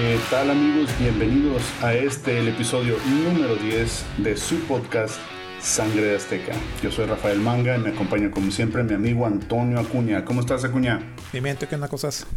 ¿Qué 0.00 0.16
tal 0.30 0.48
amigos? 0.48 0.90
Bienvenidos 1.00 1.60
a 1.82 1.92
este, 1.92 2.38
el 2.38 2.46
episodio 2.46 2.94
número 3.04 3.56
10 3.56 4.04
de 4.18 4.36
su 4.36 4.60
podcast 4.60 5.16
Sangre 5.60 6.02
de 6.02 6.14
Azteca. 6.14 6.52
Yo 6.80 6.92
soy 6.92 7.06
Rafael 7.06 7.40
Manga 7.40 7.76
y 7.76 7.80
me 7.80 7.88
acompaña 7.88 8.30
como 8.30 8.52
siempre 8.52 8.84
mi 8.84 8.94
amigo 8.94 9.26
Antonio 9.26 9.80
Acuña. 9.80 10.24
¿Cómo 10.24 10.38
estás 10.38 10.62
Acuña? 10.62 11.00
Bien, 11.32 11.56
¿qué 11.56 11.74
onda 11.74 11.88
cosas? 11.88 12.28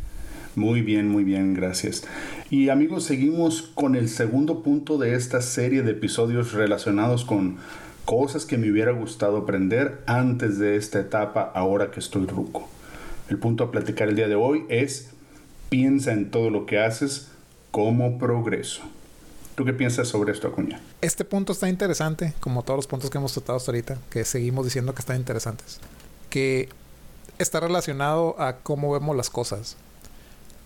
Muy 0.55 0.81
bien, 0.81 1.07
muy 1.07 1.23
bien, 1.23 1.53
gracias. 1.53 2.03
Y 2.49 2.69
amigos, 2.69 3.03
seguimos 3.03 3.61
con 3.61 3.95
el 3.95 4.09
segundo 4.09 4.63
punto 4.63 4.97
de 4.97 5.13
esta 5.13 5.39
serie 5.43 5.83
de 5.83 5.91
episodios 5.91 6.53
relacionados 6.53 7.25
con 7.25 7.57
cosas 8.05 8.47
que 8.47 8.57
me 8.57 8.71
hubiera 8.71 8.91
gustado 8.91 9.37
aprender 9.37 10.01
antes 10.07 10.57
de 10.57 10.77
esta 10.77 10.99
etapa 10.99 11.51
ahora 11.53 11.91
que 11.91 11.99
estoy 11.99 12.25
ruco. 12.25 12.67
El 13.29 13.37
punto 13.37 13.65
a 13.65 13.69
platicar 13.69 14.09
el 14.09 14.15
día 14.15 14.27
de 14.27 14.33
hoy 14.33 14.63
es 14.67 15.11
piensa 15.69 16.11
en 16.11 16.31
todo 16.31 16.49
lo 16.49 16.65
que 16.65 16.79
haces 16.79 17.27
como 17.71 18.19
progreso. 18.19 18.81
¿Tú 19.55 19.65
qué 19.65 19.73
piensas 19.73 20.07
sobre 20.07 20.31
esto, 20.31 20.47
Acuña? 20.47 20.81
Este 21.01 21.25
punto 21.25 21.53
está 21.53 21.67
interesante, 21.67 22.33
como 22.39 22.63
todos 22.63 22.77
los 22.77 22.87
puntos 22.87 23.09
que 23.09 23.17
hemos 23.17 23.33
tratado 23.33 23.57
hasta 23.57 23.71
ahorita, 23.71 23.97
que 24.09 24.23
seguimos 24.25 24.65
diciendo 24.65 24.93
que 24.93 25.01
están 25.01 25.17
interesantes. 25.17 25.79
Que 26.29 26.69
está 27.37 27.59
relacionado 27.59 28.39
a 28.39 28.57
cómo 28.57 28.91
vemos 28.91 29.15
las 29.15 29.29
cosas. 29.29 29.77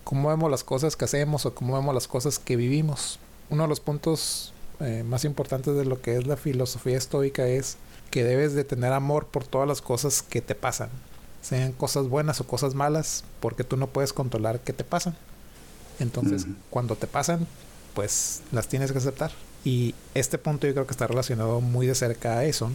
Cómo 0.04 0.28
vemos 0.28 0.50
las 0.50 0.62
cosas 0.62 0.96
que 0.96 1.04
hacemos 1.04 1.46
o 1.46 1.54
cómo 1.54 1.74
vemos 1.74 1.94
las 1.94 2.06
cosas 2.06 2.38
que 2.38 2.56
vivimos. 2.56 3.18
Uno 3.50 3.64
de 3.64 3.68
los 3.68 3.80
puntos 3.80 4.52
eh, 4.80 5.02
más 5.04 5.24
importantes 5.24 5.74
de 5.74 5.84
lo 5.84 6.00
que 6.00 6.16
es 6.16 6.26
la 6.26 6.36
filosofía 6.36 6.96
estoica 6.96 7.46
es 7.46 7.76
que 8.10 8.24
debes 8.24 8.54
de 8.54 8.64
tener 8.64 8.92
amor 8.92 9.26
por 9.26 9.44
todas 9.44 9.66
las 9.66 9.82
cosas 9.82 10.22
que 10.22 10.40
te 10.40 10.54
pasan. 10.54 10.90
Sean 11.42 11.72
cosas 11.72 12.08
buenas 12.08 12.40
o 12.40 12.46
cosas 12.46 12.74
malas, 12.74 13.24
porque 13.40 13.64
tú 13.64 13.76
no 13.76 13.88
puedes 13.88 14.12
controlar 14.12 14.60
qué 14.60 14.72
te 14.72 14.84
pasan. 14.84 15.16
Entonces, 15.98 16.46
cuando 16.70 16.96
te 16.96 17.06
pasan, 17.06 17.46
pues 17.94 18.42
las 18.52 18.68
tienes 18.68 18.92
que 18.92 18.98
aceptar. 18.98 19.32
Y 19.64 19.94
este 20.14 20.38
punto 20.38 20.66
yo 20.66 20.74
creo 20.74 20.86
que 20.86 20.92
está 20.92 21.06
relacionado 21.06 21.60
muy 21.60 21.86
de 21.86 21.94
cerca 21.94 22.38
a 22.38 22.44
eso, 22.44 22.70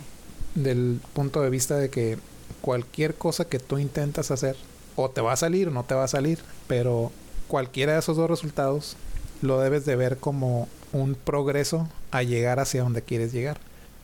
del 0.56 1.00
punto 1.14 1.42
de 1.42 1.50
vista 1.50 1.78
de 1.78 1.90
que 1.90 2.18
cualquier 2.62 3.16
cosa 3.16 3.46
que 3.46 3.60
tú 3.60 3.78
intentas 3.78 4.32
hacer, 4.32 4.56
o 4.96 5.10
te 5.10 5.22
va 5.22 5.34
a 5.34 5.38
salir 5.38 5.70
o 5.70 5.72
no 5.72 5.84
te 5.84 5.96
va 5.96 6.04
a 6.04 6.10
salir, 6.10 6.40
pero 6.68 7.12
cualquiera 7.48 7.94
de 7.94 8.00
esos 8.00 8.18
dos 8.18 8.30
resultados 8.30 8.96
lo 9.42 9.60
debes 9.60 9.86
de 9.86 9.96
ver 9.96 10.18
como 10.18 10.68
un 10.92 11.16
progreso 11.16 11.88
a 12.12 12.24
llegar 12.24 12.60
hacia 12.60 12.84
donde 12.84 13.02
quieres 13.02 13.32
llegar. 13.32 13.60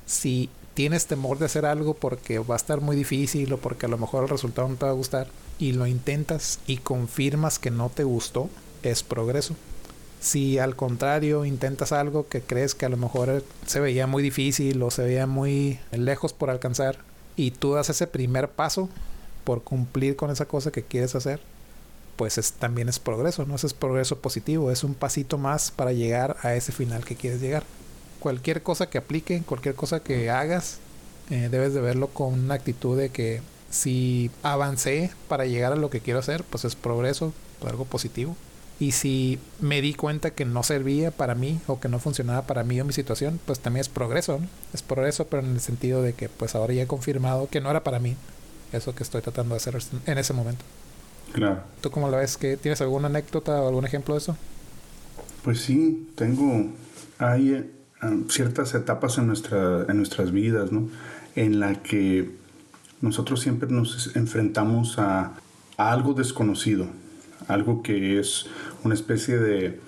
Si 0.06 0.50
tienes 0.74 1.08
temor 1.08 1.40
de 1.40 1.46
hacer 1.46 1.66
algo 1.66 1.94
porque 1.94 2.40
va 2.40 2.56
a 2.56 2.58
estar 2.58 2.82
muy 2.82 2.96
difícil 2.96 3.52
o 3.52 3.58
porque 3.58 3.88
a 3.88 3.90
lo 3.90 3.98
mejor 3.98 4.24
el 4.24 4.30
resultado 4.30 4.70
no 4.70 4.76
te 4.76 4.86
va 4.86 4.92
a 4.92 4.96
gustar 4.96 5.28
y 5.60 5.72
lo 5.74 5.88
intentas 5.88 6.60
y 6.68 6.78
confirmas 6.78 7.60
que 7.60 7.72
no 7.72 7.90
te 7.90 8.04
gustó, 8.04 8.50
es 8.84 9.04
progreso. 9.04 9.56
Si 10.20 10.58
al 10.58 10.76
contrario 10.76 11.46
intentas 11.46 11.92
algo 11.92 12.28
que 12.28 12.42
crees 12.42 12.74
que 12.74 12.86
a 12.86 12.90
lo 12.90 12.98
mejor 12.98 13.44
se 13.66 13.80
veía 13.80 14.08
muy 14.08 14.24
difícil 14.24 14.82
o 14.82 14.92
se 14.92 15.04
veía 15.04 15.28
muy 15.28 15.80
lejos 15.92 16.34
por 16.34 16.50
alcanzar 16.50 16.98
y 17.36 17.52
tú 17.52 17.74
das 17.74 17.90
ese 17.90 18.08
primer 18.08 18.50
paso 18.50 18.90
por 19.44 19.64
cumplir 19.64 20.16
con 20.16 20.32
esa 20.32 20.46
cosa 20.46 20.72
que 20.72 20.84
quieres 20.84 21.16
hacer, 21.16 21.40
pues 22.18 22.38
es, 22.38 22.52
también 22.54 22.90
es 22.90 23.00
progreso, 23.00 23.46
¿no? 23.46 23.56
es 23.56 23.74
progreso 23.74 24.18
positivo, 24.18 24.72
es 24.72 24.84
un 24.84 24.96
pasito 24.96 25.38
más 25.38 25.72
para 25.72 25.94
llegar 25.94 26.36
a 26.42 26.56
ese 26.56 26.72
final 26.72 27.06
que 27.06 27.16
quieres 27.16 27.40
llegar. 27.40 27.64
Cualquier 28.20 28.64
cosa 28.64 28.90
que 28.90 28.98
aplique, 28.98 29.44
cualquier 29.46 29.76
cosa 29.76 30.02
que 30.02 30.32
hagas, 30.32 30.80
eh, 31.30 31.48
debes 31.52 31.74
de 31.74 31.82
verlo 31.82 32.08
con 32.08 32.34
una 32.34 32.56
actitud 32.56 32.98
de 32.98 33.10
que 33.10 33.42
si 33.70 34.32
avancé 34.44 35.12
para 35.28 35.46
llegar 35.46 35.74
a 35.74 35.78
lo 35.78 35.90
que 35.90 36.02
quiero 36.02 36.20
hacer, 36.20 36.44
pues 36.44 36.66
es 36.66 36.76
progreso, 36.76 37.34
algo 37.66 37.86
positivo. 37.86 38.36
Y 38.80 38.92
si 38.92 39.40
me 39.60 39.82
di 39.82 39.96
cuenta 39.96 40.32
que 40.32 40.46
no 40.46 40.62
servía 40.62 41.10
para 41.10 41.34
mí 41.34 41.60
o 41.66 41.80
que 41.80 41.90
no 41.90 42.00
funcionaba 42.00 42.44
para 42.44 42.64
mí 42.64 42.80
o 42.80 42.86
mi 42.86 42.94
situación, 42.94 43.40
pues 43.46 43.60
también 43.60 43.82
es 43.82 43.90
progreso, 43.90 44.40
¿no? 44.40 44.48
Es 44.74 44.84
progreso, 44.84 45.28
pero 45.28 45.44
en 45.44 45.54
el 45.54 45.60
sentido 45.60 46.04
de 46.04 46.14
que 46.14 46.30
pues 46.30 46.54
ahora 46.54 46.74
ya 46.74 46.84
he 46.84 46.88
confirmado 46.88 47.50
que 47.50 47.60
no 47.60 47.72
era 47.72 47.84
para 47.84 47.98
mí 48.00 48.16
eso 48.72 48.94
que 48.94 49.04
estoy 49.04 49.22
tratando 49.22 49.56
de 49.56 49.58
hacer 49.58 49.78
en 50.06 50.18
ese 50.18 50.34
momento. 50.34 50.64
Claro. 51.34 51.62
¿Tú 51.82 51.92
cómo 51.92 52.10
lo 52.10 52.18
ves? 52.18 52.38
¿Que 52.38 52.58
¿Tienes 52.58 52.82
alguna 52.82 53.08
anécdota 53.08 53.62
o 53.62 53.68
algún 53.68 53.86
ejemplo 53.86 54.14
de 54.14 54.20
eso? 54.20 54.38
Pues 55.44 55.62
sí, 55.62 56.10
tengo... 56.16 56.72
Hay 57.20 57.54
eh, 57.54 57.66
ciertas 58.30 58.74
etapas 58.76 59.18
en, 59.18 59.28
nuestra, 59.28 59.86
en 59.88 59.98
nuestras 59.98 60.32
vidas, 60.32 60.72
¿no? 60.72 60.90
En 61.36 61.60
la 61.60 61.82
que 61.82 62.32
nosotros 63.02 63.42
siempre 63.42 63.70
nos 63.70 64.16
enfrentamos 64.16 65.00
a, 65.00 65.34
a 65.78 65.92
algo 65.92 66.14
desconocido, 66.14 66.88
algo 67.48 67.84
que 67.84 68.20
es 68.20 68.48
una 68.84 68.94
especie 68.94 69.38
de, 69.38 69.80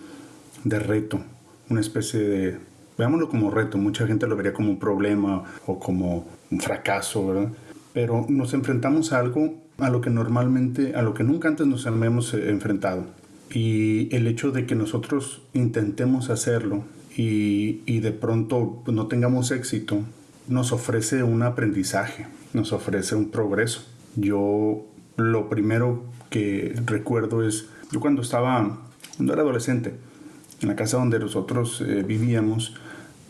de 0.64 0.80
reto, 0.80 1.22
una 1.70 1.82
especie 1.82 2.20
de, 2.20 2.58
veámoslo 2.98 3.30
como 3.30 3.52
reto, 3.52 3.78
mucha 3.78 4.06
gente 4.08 4.28
lo 4.28 4.36
vería 4.36 4.54
como 4.54 4.70
un 4.70 4.80
problema 4.80 5.44
o 5.66 5.80
como 5.80 6.28
un 6.52 6.60
fracaso, 6.60 7.28
¿verdad? 7.28 7.50
Pero 7.94 8.26
nos 8.30 8.54
enfrentamos 8.54 9.14
a 9.14 9.20
algo 9.20 9.56
a 9.78 9.90
lo 9.90 10.02
que 10.02 10.10
normalmente, 10.10 10.96
a 10.96 11.02
lo 11.02 11.14
que 11.14 11.24
nunca 11.24 11.48
antes 11.48 11.66
nos 11.66 11.86
hemos 11.86 12.34
eh, 12.34 12.50
enfrentado. 12.50 13.06
Y 13.52 14.14
el 14.16 14.28
hecho 14.28 14.52
de 14.52 14.66
que 14.66 14.76
nosotros 14.76 15.42
intentemos 15.54 16.30
hacerlo 16.30 16.84
y, 17.16 17.82
y 17.86 18.00
de 18.00 18.12
pronto 18.12 18.84
no 18.88 19.08
tengamos 19.08 19.52
éxito, 19.52 20.02
nos 20.48 20.72
ofrece 20.72 21.24
un 21.24 21.42
aprendizaje, 21.42 22.28
nos 22.54 22.74
ofrece 22.74 23.16
un 23.16 23.30
progreso. 23.30 23.82
Yo 24.16 24.86
lo 25.16 25.50
primero 25.50 26.04
que 26.30 26.76
recuerdo 26.86 27.48
es, 27.48 27.68
yo 27.92 28.00
cuando 28.00 28.22
estaba, 28.22 28.78
cuando 29.18 29.34
era 29.34 29.42
adolescente, 29.42 29.96
en 30.62 30.68
la 30.68 30.76
casa 30.76 30.98
donde 30.98 31.20
nosotros 31.20 31.82
eh, 31.82 32.04
vivíamos, 32.06 32.76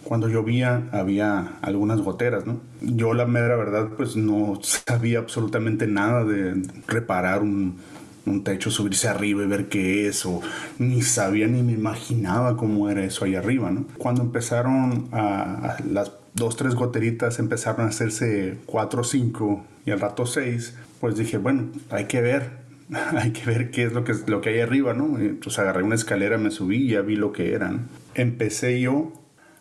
cuando 0.04 0.28
llovía 0.28 0.90
había 0.92 1.60
algunas 1.62 2.02
goteras, 2.02 2.46
¿no? 2.46 2.60
Yo 2.82 3.14
la 3.14 3.26
mera 3.26 3.56
verdad 3.56 3.90
pues 3.96 4.16
no 4.16 4.60
sabía 4.62 5.20
absolutamente 5.20 5.88
nada 5.88 6.24
de 6.24 6.64
reparar 6.88 7.42
un, 7.42 7.78
un 8.26 8.44
techo, 8.44 8.72
subirse 8.72 9.08
arriba 9.08 9.44
y 9.44 9.48
ver 9.48 9.70
qué 9.70 10.08
es, 10.08 10.26
o 10.26 10.42
ni 10.80 11.02
sabía 11.02 11.48
ni 11.48 11.62
me 11.62 11.74
imaginaba 11.74 12.58
cómo 12.58 12.90
era 12.90 13.04
eso 13.04 13.26
ahí 13.26 13.36
arriba, 13.36 13.72
¿no? 13.72 13.86
Cuando 13.98 14.22
empezaron 14.22 15.10
a, 15.12 15.76
a 15.76 15.78
las 15.84 16.12
dos, 16.34 16.56
tres 16.56 16.76
goteritas 16.76 17.40
empezaron 17.40 17.86
a 17.86 17.90
hacerse 17.90 18.58
cuatro 18.66 19.04
cinco 19.04 19.64
y 19.86 19.92
al 19.92 20.00
rato 20.00 20.26
seis, 20.26 20.76
pues 21.00 21.16
dije, 21.16 21.38
bueno, 21.38 21.68
hay 21.90 22.06
que 22.06 22.22
ver, 22.22 22.69
hay 23.18 23.32
que 23.32 23.46
ver 23.46 23.72
qué 23.72 23.84
es 23.84 23.94
lo 23.94 24.04
que, 24.04 24.14
lo 24.28 24.42
que 24.42 24.50
hay 24.50 24.60
arriba, 24.62 24.94
¿no? 24.94 25.20
Entonces 25.20 25.60
agarré 25.60 25.84
una 25.84 25.96
escalera, 25.96 26.38
me 26.38 26.52
subí 26.52 26.78
y 26.78 26.90
ya 26.90 27.02
vi 27.02 27.16
lo 27.16 27.32
que 27.32 27.54
eran. 27.54 27.88
Empecé 28.16 28.80
yo 28.80 29.14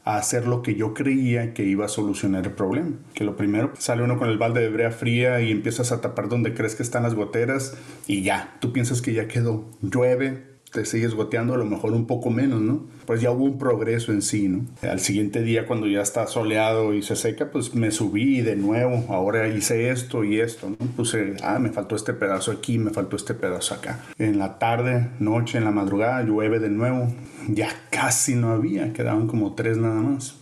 a 0.04 0.16
hacer 0.16 0.46
lo 0.46 0.62
que 0.62 0.74
yo 0.74 0.94
creía 0.94 1.52
que 1.52 1.64
iba 1.64 1.84
a 1.84 1.88
solucionar 1.88 2.46
el 2.46 2.52
problema. 2.52 2.96
Que 3.12 3.24
lo 3.24 3.36
primero, 3.36 3.72
sale 3.78 4.02
uno 4.02 4.18
con 4.18 4.30
el 4.30 4.38
balde 4.38 4.62
de 4.62 4.70
brea 4.70 4.90
fría 4.90 5.40
y 5.42 5.50
empiezas 5.50 5.92
a 5.92 6.00
tapar 6.00 6.28
donde 6.28 6.54
crees 6.54 6.74
que 6.74 6.82
están 6.82 7.02
las 7.02 7.14
goteras 7.14 7.76
y 8.06 8.22
ya, 8.22 8.56
tú 8.60 8.72
piensas 8.72 9.02
que 9.02 9.12
ya 9.12 9.28
quedó. 9.28 9.70
Llueve, 9.82 10.57
te 10.70 10.84
sigues 10.84 11.14
goteando, 11.14 11.54
a 11.54 11.56
lo 11.56 11.64
mejor 11.64 11.92
un 11.92 12.06
poco 12.06 12.30
menos, 12.30 12.60
¿no? 12.60 12.86
Pues 13.06 13.20
ya 13.20 13.30
hubo 13.30 13.44
un 13.44 13.58
progreso 13.58 14.12
en 14.12 14.22
sí, 14.22 14.48
¿no? 14.48 14.66
Al 14.82 15.00
siguiente 15.00 15.42
día, 15.42 15.66
cuando 15.66 15.86
ya 15.86 16.02
está 16.02 16.26
soleado 16.26 16.94
y 16.94 17.02
se 17.02 17.16
seca, 17.16 17.50
pues 17.50 17.74
me 17.74 17.90
subí 17.90 18.40
de 18.42 18.56
nuevo, 18.56 19.04
ahora 19.08 19.48
hice 19.48 19.90
esto 19.90 20.24
y 20.24 20.40
esto, 20.40 20.70
¿no? 20.70 20.76
Puse, 20.96 21.34
ah, 21.42 21.58
me 21.58 21.70
faltó 21.70 21.96
este 21.96 22.12
pedazo 22.12 22.50
aquí, 22.50 22.78
me 22.78 22.90
faltó 22.90 23.16
este 23.16 23.34
pedazo 23.34 23.74
acá. 23.74 24.04
En 24.18 24.38
la 24.38 24.58
tarde, 24.58 25.08
noche, 25.18 25.58
en 25.58 25.64
la 25.64 25.70
madrugada, 25.70 26.22
llueve 26.22 26.58
de 26.58 26.68
nuevo, 26.68 27.12
ya 27.48 27.68
casi 27.90 28.34
no 28.34 28.50
había, 28.50 28.92
quedaban 28.92 29.26
como 29.26 29.54
tres 29.54 29.78
nada 29.78 30.00
más. 30.00 30.36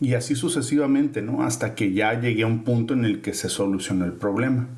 Y 0.00 0.14
así 0.14 0.34
sucesivamente, 0.34 1.22
¿no? 1.22 1.42
Hasta 1.42 1.74
que 1.74 1.92
ya 1.92 2.20
llegué 2.20 2.42
a 2.42 2.46
un 2.46 2.64
punto 2.64 2.94
en 2.94 3.04
el 3.04 3.22
que 3.22 3.32
se 3.32 3.48
solucionó 3.48 4.04
el 4.04 4.12
problema 4.12 4.68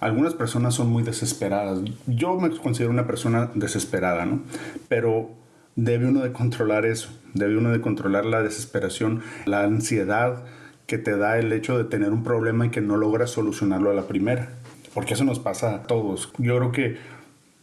algunas 0.00 0.34
personas 0.34 0.74
son 0.74 0.90
muy 0.90 1.02
desesperadas. 1.02 1.80
Yo 2.06 2.38
me 2.38 2.50
considero 2.50 2.90
una 2.90 3.06
persona 3.06 3.50
desesperada, 3.54 4.26
¿no? 4.26 4.40
Pero 4.88 5.30
debe 5.74 6.06
uno 6.06 6.22
de 6.22 6.32
controlar 6.32 6.86
eso, 6.86 7.10
debe 7.34 7.56
uno 7.56 7.70
de 7.70 7.80
controlar 7.80 8.26
la 8.26 8.42
desesperación, 8.42 9.22
la 9.44 9.62
ansiedad 9.62 10.44
que 10.86 10.98
te 10.98 11.16
da 11.16 11.38
el 11.38 11.52
hecho 11.52 11.76
de 11.76 11.84
tener 11.84 12.12
un 12.12 12.22
problema 12.22 12.66
y 12.66 12.70
que 12.70 12.80
no 12.80 12.96
logras 12.96 13.30
solucionarlo 13.30 13.90
a 13.90 13.94
la 13.94 14.06
primera. 14.06 14.50
Porque 14.94 15.14
eso 15.14 15.24
nos 15.24 15.38
pasa 15.38 15.74
a 15.74 15.82
todos. 15.82 16.32
Yo 16.38 16.56
creo 16.56 16.72
que 16.72 16.96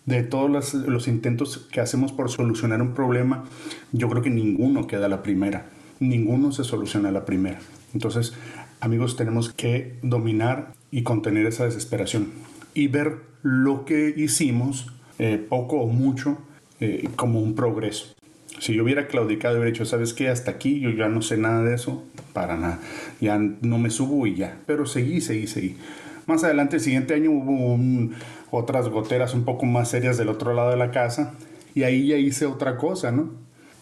de 0.05 0.23
todos 0.23 0.49
los, 0.49 0.73
los 0.73 1.07
intentos 1.07 1.57
que 1.71 1.81
hacemos 1.81 2.11
por 2.11 2.29
solucionar 2.29 2.81
un 2.81 2.93
problema, 2.93 3.45
yo 3.91 4.09
creo 4.09 4.21
que 4.21 4.29
ninguno 4.29 4.87
queda 4.87 5.05
a 5.05 5.09
la 5.09 5.23
primera. 5.23 5.65
Ninguno 5.99 6.51
se 6.51 6.63
soluciona 6.63 7.11
la 7.11 7.25
primera. 7.25 7.59
Entonces, 7.93 8.33
amigos, 8.79 9.15
tenemos 9.15 9.53
que 9.53 9.97
dominar 10.01 10.73
y 10.91 11.03
contener 11.03 11.45
esa 11.45 11.65
desesperación 11.65 12.31
y 12.73 12.87
ver 12.87 13.17
lo 13.41 13.85
que 13.85 14.13
hicimos, 14.15 14.87
eh, 15.19 15.37
poco 15.37 15.77
o 15.81 15.87
mucho, 15.87 16.37
eh, 16.79 17.09
como 17.15 17.39
un 17.39 17.55
progreso. 17.55 18.13
Si 18.59 18.73
yo 18.73 18.83
hubiera 18.83 19.07
claudicado 19.07 19.55
y 19.55 19.57
hubiera 19.57 19.71
dicho, 19.71 19.85
¿sabes 19.85 20.13
qué? 20.13 20.29
Hasta 20.29 20.51
aquí 20.51 20.79
yo 20.79 20.89
ya 20.91 21.09
no 21.09 21.21
sé 21.21 21.37
nada 21.37 21.63
de 21.63 21.75
eso, 21.75 22.03
para 22.33 22.55
nada. 22.55 22.79
Ya 23.19 23.37
no 23.37 23.77
me 23.77 23.89
subo 23.89 24.25
y 24.27 24.35
ya. 24.35 24.59
Pero 24.65 24.85
seguí, 24.85 25.21
seguí, 25.21 25.47
seguí. 25.47 25.75
Más 26.27 26.43
adelante, 26.43 26.77
el 26.77 26.81
siguiente 26.81 27.13
año, 27.13 27.31
hubo 27.31 27.77
otras 28.51 28.87
goteras 28.89 29.33
un 29.33 29.43
poco 29.43 29.65
más 29.65 29.89
serias 29.89 30.17
del 30.17 30.29
otro 30.29 30.53
lado 30.53 30.69
de 30.69 30.77
la 30.77 30.91
casa 30.91 31.33
Y 31.75 31.83
ahí 31.83 32.07
ya 32.07 32.17
hice 32.17 32.45
otra 32.45 32.77
cosa, 32.77 33.11
¿no? 33.11 33.31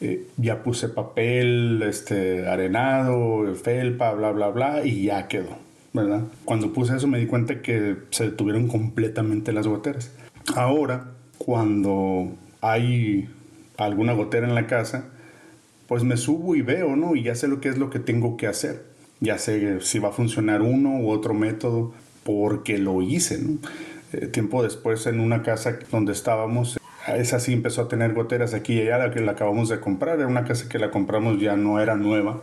Eh, 0.02 0.28
ya 0.38 0.64
puse 0.64 0.90
papel, 0.90 1.84
este, 1.88 2.48
arenado, 2.48 3.54
felpa, 3.56 4.12
bla, 4.14 4.32
bla, 4.32 4.48
bla, 4.50 4.84
y 4.84 5.04
ya 5.04 5.28
quedó, 5.28 5.58
¿verdad? 5.94 6.24
Cuando 6.44 6.74
puse 6.74 6.96
eso 6.96 7.08
me 7.08 7.20
di 7.20 7.28
cuenta 7.28 7.62
que 7.62 7.98
se 8.10 8.26
detuvieron 8.26 8.68
completamente 8.68 9.54
las 9.54 9.68
goteras. 9.68 10.12
Ahora, 10.56 11.12
cuando 11.38 12.32
hay 12.62 13.30
alguna 13.78 14.14
gotera 14.14 14.48
en 14.48 14.56
la 14.56 14.68
casa, 14.68 15.06
pues 15.88 16.04
me 16.04 16.18
subo 16.18 16.56
y 16.56 16.62
veo, 16.62 16.96
¿no? 16.96 17.16
Y 17.16 17.24
ya 17.24 17.36
sé 17.36 17.48
lo 17.48 17.60
que 17.62 17.70
es 17.70 17.78
lo 17.78 17.90
que 17.90 18.00
tengo 18.00 18.38
que 18.38 18.48
hacer. 18.48 18.84
Ya 19.20 19.38
sé 19.38 19.82
si 19.82 20.00
va 20.00 20.10
a 20.10 20.14
funcionar 20.14 20.62
uno 20.62 21.00
u 21.00 21.12
otro 21.12 21.34
método 21.34 21.94
porque 22.24 22.78
lo 22.78 23.02
hice, 23.02 23.40
¿no? 23.40 23.58
Eh, 24.14 24.28
tiempo 24.28 24.64
después 24.64 25.06
en 25.06 25.20
una 25.20 25.44
casa 25.44 25.78
donde 25.92 26.12
estábamos, 26.12 26.80
esa 27.08 27.40
sí 27.40 27.54
empezó 27.54 27.82
a 27.82 27.88
tener 27.88 28.14
goteras 28.14 28.54
aquí 28.54 28.74
y 28.74 28.82
allá, 28.82 28.98
la 28.98 29.12
que 29.12 29.22
la 29.22 29.34
acabamos 29.34 29.70
de 29.70 29.80
comprar, 29.80 30.20
era 30.20 30.28
una 30.28 30.46
casa 30.46 30.70
que 30.70 30.80
la 30.80 30.92
compramos 30.92 31.40
ya 31.40 31.56
no 31.56 31.80
era 31.80 31.96
nueva, 31.96 32.42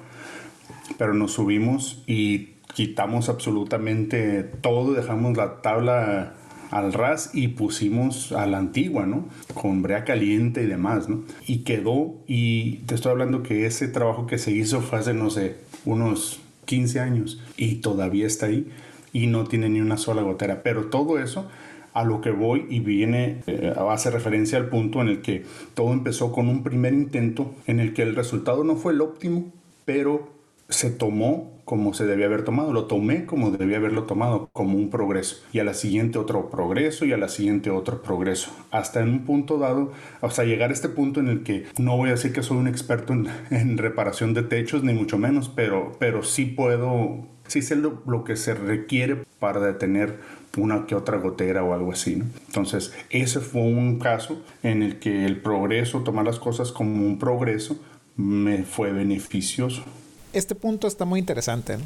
pero 0.97 1.15
nos 1.15 1.33
subimos 1.33 2.03
y 2.07 2.55
quitamos 2.75 3.29
absolutamente 3.29 4.43
todo, 4.43 4.93
dejamos 4.93 5.37
la 5.37 5.63
tabla 5.63 6.35
al 6.71 6.93
ras 6.93 7.31
y 7.33 7.49
pusimos 7.49 8.33
a 8.33 8.47
la 8.47 8.59
antigua, 8.59 9.07
¿no? 9.07 9.27
Con 9.55 9.83
brea 9.83 10.05
caliente 10.05 10.63
y 10.63 10.67
demás, 10.67 11.09
¿no? 11.09 11.23
Y 11.47 11.59
quedó, 11.59 12.15
y 12.27 12.79
te 12.87 12.95
estoy 12.95 13.13
hablando 13.13 13.43
que 13.43 13.67
ese 13.67 13.89
trabajo 13.89 14.27
que 14.27 14.39
se 14.39 14.51
hizo 14.51 14.81
fue 14.81 14.99
hace, 14.99 15.15
no 15.15 15.31
sé, 15.31 15.57
unos 15.85 16.41
15 16.67 17.01
años 17.01 17.41
y 17.57 17.77
todavía 17.77 18.27
está 18.27 18.47
ahí 18.47 18.69
y 19.13 19.27
no 19.27 19.45
tiene 19.45 19.71
ni 19.71 19.81
una 19.81 19.97
sola 19.97 20.23
gotera. 20.23 20.63
Pero 20.63 20.87
todo 20.87 21.19
eso 21.19 21.49
a 21.99 22.05
lo 22.05 22.21
que 22.21 22.31
voy 22.31 22.67
y 22.71 22.79
viene, 22.79 23.43
eh, 23.49 23.75
hace 23.91 24.11
referencia 24.11 24.57
al 24.57 24.69
punto 24.69 25.01
en 25.01 25.09
el 25.09 25.21
que 25.21 25.45
todo 25.75 25.93
empezó 25.93 26.31
con 26.31 26.49
un 26.49 26.63
primer 26.63 26.95
intento 26.95 27.55
en 27.67 27.81
el 27.81 27.93
que 27.93 28.03
el 28.03 28.15
resultado 28.15 28.63
no 28.63 28.77
fue 28.77 28.93
el 28.93 29.01
óptimo, 29.01 29.53
pero 29.85 30.31
se 30.69 30.91
tomó 30.91 31.59
como 31.65 31.93
se 31.93 32.07
debía 32.07 32.25
haber 32.25 32.45
tomado, 32.45 32.73
lo 32.73 32.87
tomé 32.87 33.27
como 33.27 33.51
debía 33.51 33.77
haberlo 33.77 34.05
tomado, 34.05 34.49
como 34.55 34.79
un 34.79 34.89
progreso, 34.89 35.45
y 35.53 35.59
a 35.59 35.65
la 35.65 35.75
siguiente 35.75 36.19
otro 36.19 36.49
progreso, 36.49 37.05
y 37.05 37.13
a 37.13 37.19
la 37.19 37.29
siguiente 37.29 37.69
otro 37.69 38.01
progreso, 38.01 38.51
hasta 38.71 39.03
en 39.03 39.11
un 39.11 39.27
punto 39.27 39.59
dado, 39.59 39.93
sea, 40.31 40.47
llegar 40.47 40.71
a 40.71 40.73
este 40.73 40.89
punto 40.89 41.21
en 41.21 41.29
el 41.29 41.43
que 41.43 41.67
no 41.79 41.99
voy 41.99 42.09
a 42.09 42.13
decir 42.13 42.33
que 42.33 42.43
soy 42.43 42.57
un 42.57 42.69
experto 42.69 43.13
en, 43.13 43.77
reparación 43.77 44.33
de 44.33 44.45
techos, 44.45 44.83
ni 44.83 44.95
mucho 44.95 45.19
menos, 45.19 45.51
pero, 45.51 45.93
pero 45.99 46.23
sí 46.23 46.47
puedo, 46.47 47.27
sí 47.49 47.61
sé 47.61 47.77
lo 47.77 48.25
que 48.25 48.37
se 48.37 48.55
requiere 48.55 49.25
para 49.39 49.61
detener 49.61 50.21
una 50.57 50.87
que 50.87 50.95
otra 50.95 51.19
gotera 51.19 51.63
o 51.63 51.75
algo 51.75 51.93
así. 51.93 52.17
¿no? 52.17 52.25
Entonces, 52.47 52.93
ese 53.11 53.41
fue 53.41 53.63
un 53.63 53.99
caso 53.99 54.43
en 54.63 54.83
el 54.83 54.99
que 54.99 55.25
el 55.25 55.41
progreso, 55.41 56.03
tomar 56.03 56.25
las 56.25 56.39
cosas 56.39 56.73
como 56.73 57.07
un 57.07 57.19
progreso, 57.19 57.77
me 58.17 58.65
fue 58.65 58.93
beneficioso 58.93 59.85
este 60.33 60.55
punto 60.55 60.87
está 60.87 61.05
muy 61.05 61.21
interesante, 61.21 61.79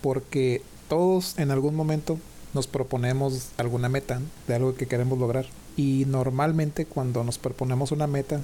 porque 0.00 0.62
todos 0.88 1.38
en 1.38 1.50
algún 1.50 1.74
momento 1.74 2.18
nos 2.54 2.66
proponemos 2.66 3.50
alguna 3.58 3.88
meta 3.88 4.20
de 4.48 4.54
algo 4.54 4.74
que 4.74 4.86
queremos 4.86 5.18
lograr. 5.18 5.46
Y 5.76 6.04
normalmente 6.06 6.86
cuando 6.86 7.22
nos 7.24 7.38
proponemos 7.38 7.92
una 7.92 8.06
meta, 8.06 8.40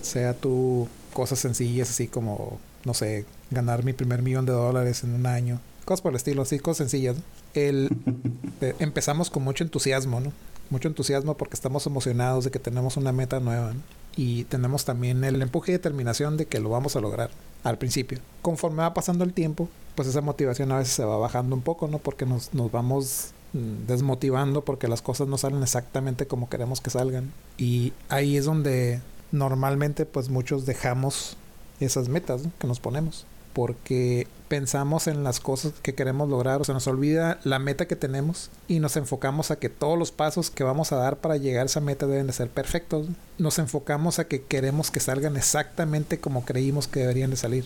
sea 0.00 0.34
tú 0.34 0.88
cosas 1.12 1.40
sencillas 1.40 1.90
así 1.90 2.06
como, 2.06 2.58
no 2.84 2.94
sé, 2.94 3.26
ganar 3.50 3.84
mi 3.84 3.92
primer 3.92 4.22
millón 4.22 4.46
de 4.46 4.52
dólares 4.52 5.02
en 5.02 5.14
un 5.14 5.26
año, 5.26 5.60
cosas 5.90 6.02
por 6.02 6.12
el 6.12 6.16
estilo, 6.16 6.42
así, 6.42 6.60
cosas 6.60 6.88
sencillas. 6.88 7.16
El, 7.52 7.90
eh, 8.60 8.76
empezamos 8.78 9.28
con 9.28 9.42
mucho 9.42 9.64
entusiasmo, 9.64 10.20
¿no? 10.20 10.32
Mucho 10.70 10.86
entusiasmo 10.86 11.36
porque 11.36 11.54
estamos 11.54 11.84
emocionados 11.84 12.44
de 12.44 12.52
que 12.52 12.60
tenemos 12.60 12.96
una 12.96 13.10
meta 13.10 13.40
nueva. 13.40 13.72
Y 14.14 14.44
tenemos 14.44 14.84
también 14.84 15.24
el 15.24 15.42
empuje 15.42 15.72
y 15.72 15.74
determinación 15.74 16.36
de 16.36 16.46
que 16.46 16.60
lo 16.60 16.68
vamos 16.68 16.94
a 16.94 17.00
lograr 17.00 17.30
al 17.64 17.76
principio. 17.76 18.20
Conforme 18.40 18.82
va 18.82 18.94
pasando 18.94 19.24
el 19.24 19.32
tiempo, 19.32 19.68
pues 19.96 20.06
esa 20.06 20.20
motivación 20.20 20.70
a 20.70 20.78
veces 20.78 20.94
se 20.94 21.04
va 21.04 21.16
bajando 21.16 21.56
un 21.56 21.62
poco, 21.62 21.88
¿no? 21.88 21.98
Porque 21.98 22.24
nos, 22.24 22.54
nos 22.54 22.70
vamos 22.70 23.32
mm, 23.52 23.88
desmotivando 23.88 24.64
porque 24.64 24.86
las 24.86 25.02
cosas 25.02 25.26
no 25.26 25.38
salen 25.38 25.60
exactamente 25.60 26.28
como 26.28 26.48
queremos 26.48 26.80
que 26.80 26.90
salgan. 26.90 27.32
Y 27.58 27.94
ahí 28.08 28.36
es 28.36 28.44
donde 28.44 29.00
normalmente 29.32 30.06
pues 30.06 30.28
muchos 30.28 30.66
dejamos 30.66 31.36
esas 31.80 32.08
metas 32.08 32.42
que 32.60 32.68
nos 32.68 32.78
ponemos 32.78 33.26
porque 33.52 34.28
pensamos 34.50 35.06
en 35.06 35.22
las 35.22 35.38
cosas 35.38 35.72
que 35.80 35.94
queremos 35.94 36.28
lograr, 36.28 36.60
o 36.60 36.64
se 36.64 36.72
nos 36.72 36.88
olvida 36.88 37.38
la 37.44 37.60
meta 37.60 37.86
que 37.86 37.94
tenemos 37.94 38.50
y 38.66 38.80
nos 38.80 38.96
enfocamos 38.96 39.52
a 39.52 39.56
que 39.60 39.68
todos 39.68 39.96
los 39.96 40.10
pasos 40.10 40.50
que 40.50 40.64
vamos 40.64 40.90
a 40.90 40.96
dar 40.96 41.18
para 41.18 41.36
llegar 41.36 41.62
a 41.62 41.66
esa 41.66 41.80
meta 41.80 42.08
deben 42.08 42.26
de 42.26 42.32
ser 42.32 42.48
perfectos. 42.48 43.06
Nos 43.38 43.60
enfocamos 43.60 44.18
a 44.18 44.26
que 44.26 44.42
queremos 44.42 44.90
que 44.90 44.98
salgan 44.98 45.36
exactamente 45.36 46.18
como 46.18 46.44
creímos 46.44 46.88
que 46.88 46.98
deberían 46.98 47.30
de 47.30 47.36
salir. 47.36 47.64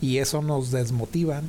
Y 0.00 0.18
eso 0.18 0.40
nos 0.40 0.70
desmotiva, 0.70 1.42